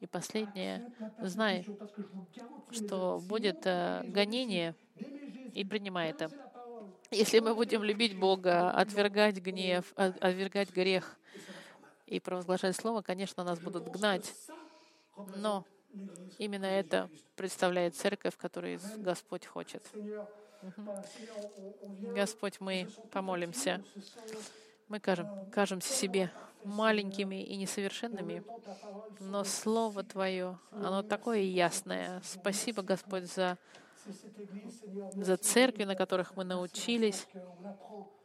И 0.00 0.06
последнее, 0.06 0.90
знай, 1.20 1.66
что 2.70 3.20
будет 3.22 3.66
э, 3.66 4.02
гонение, 4.06 4.74
и 5.52 5.64
принимай 5.64 6.10
это. 6.10 6.30
Если 7.10 7.40
мы 7.40 7.54
будем 7.54 7.82
любить 7.82 8.18
Бога, 8.18 8.70
отвергать 8.70 9.36
гнев, 9.36 9.92
отвергать 9.96 10.70
грех 10.70 11.18
и 12.06 12.20
провозглашать 12.20 12.76
Слово, 12.76 13.02
конечно, 13.02 13.44
нас 13.44 13.58
будут 13.58 13.88
гнать. 13.88 14.32
Но 15.36 15.64
именно 16.38 16.66
это 16.66 17.10
представляет 17.34 17.96
церковь, 17.96 18.36
которую 18.36 18.80
Господь 18.98 19.46
хочет. 19.46 19.82
Господь, 22.14 22.60
мы 22.60 22.88
помолимся. 23.10 23.82
Мы 24.88 25.00
кажем, 25.00 25.28
кажемся 25.50 25.92
себе 25.92 26.30
маленькими 26.66 27.42
и 27.42 27.56
несовершенными, 27.56 28.42
но 29.20 29.44
Слово 29.44 30.02
Твое, 30.02 30.58
оно 30.70 31.02
такое 31.02 31.40
ясное. 31.40 32.20
Спасибо, 32.24 32.82
Господь, 32.82 33.24
за, 33.32 33.56
за 35.14 35.36
церкви, 35.36 35.84
на 35.84 35.94
которых 35.94 36.36
мы 36.36 36.44
научились, 36.44 37.26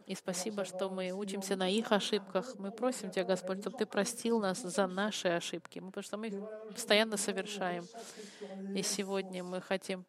И 0.07 0.15
спасибо, 0.15 0.65
что 0.65 0.89
мы 0.89 1.11
учимся 1.11 1.55
на 1.55 1.69
их 1.69 1.91
ошибках. 1.91 2.55
Мы 2.57 2.71
просим 2.71 3.11
Тебя, 3.11 3.23
Господь, 3.23 3.61
чтобы 3.61 3.77
Ты 3.77 3.85
простил 3.85 4.39
нас 4.39 4.61
за 4.61 4.87
наши 4.87 5.29
ошибки, 5.29 5.79
потому 5.79 6.03
что 6.03 6.17
мы 6.17 6.27
их 6.27 6.33
постоянно 6.69 7.17
совершаем. 7.17 7.87
И 8.75 8.81
сегодня 8.81 9.43
мы 9.43 9.61
хотим 9.61 10.03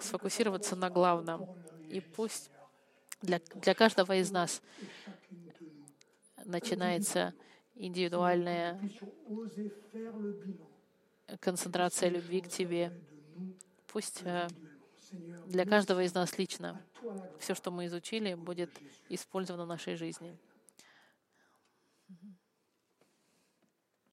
сфокусироваться 0.00 0.74
на 0.74 0.90
главном. 0.90 1.46
И 1.90 2.00
пусть 2.00 2.50
для, 3.22 3.40
для 3.54 3.74
каждого 3.74 4.16
из 4.16 4.30
нас 4.30 4.62
начинается 6.44 7.34
индивидуальная 7.74 8.80
концентрация 11.40 12.08
любви 12.08 12.40
к 12.40 12.48
Тебе. 12.48 12.92
Пусть 13.86 14.22
э, 14.24 14.48
для 15.46 15.64
каждого 15.64 16.02
из 16.02 16.14
нас 16.14 16.38
лично 16.38 16.80
все, 17.38 17.54
что 17.54 17.70
мы 17.70 17.86
изучили, 17.86 18.34
будет 18.34 18.70
использовано 19.08 19.64
в 19.64 19.68
нашей 19.68 19.96
жизни. 19.96 20.36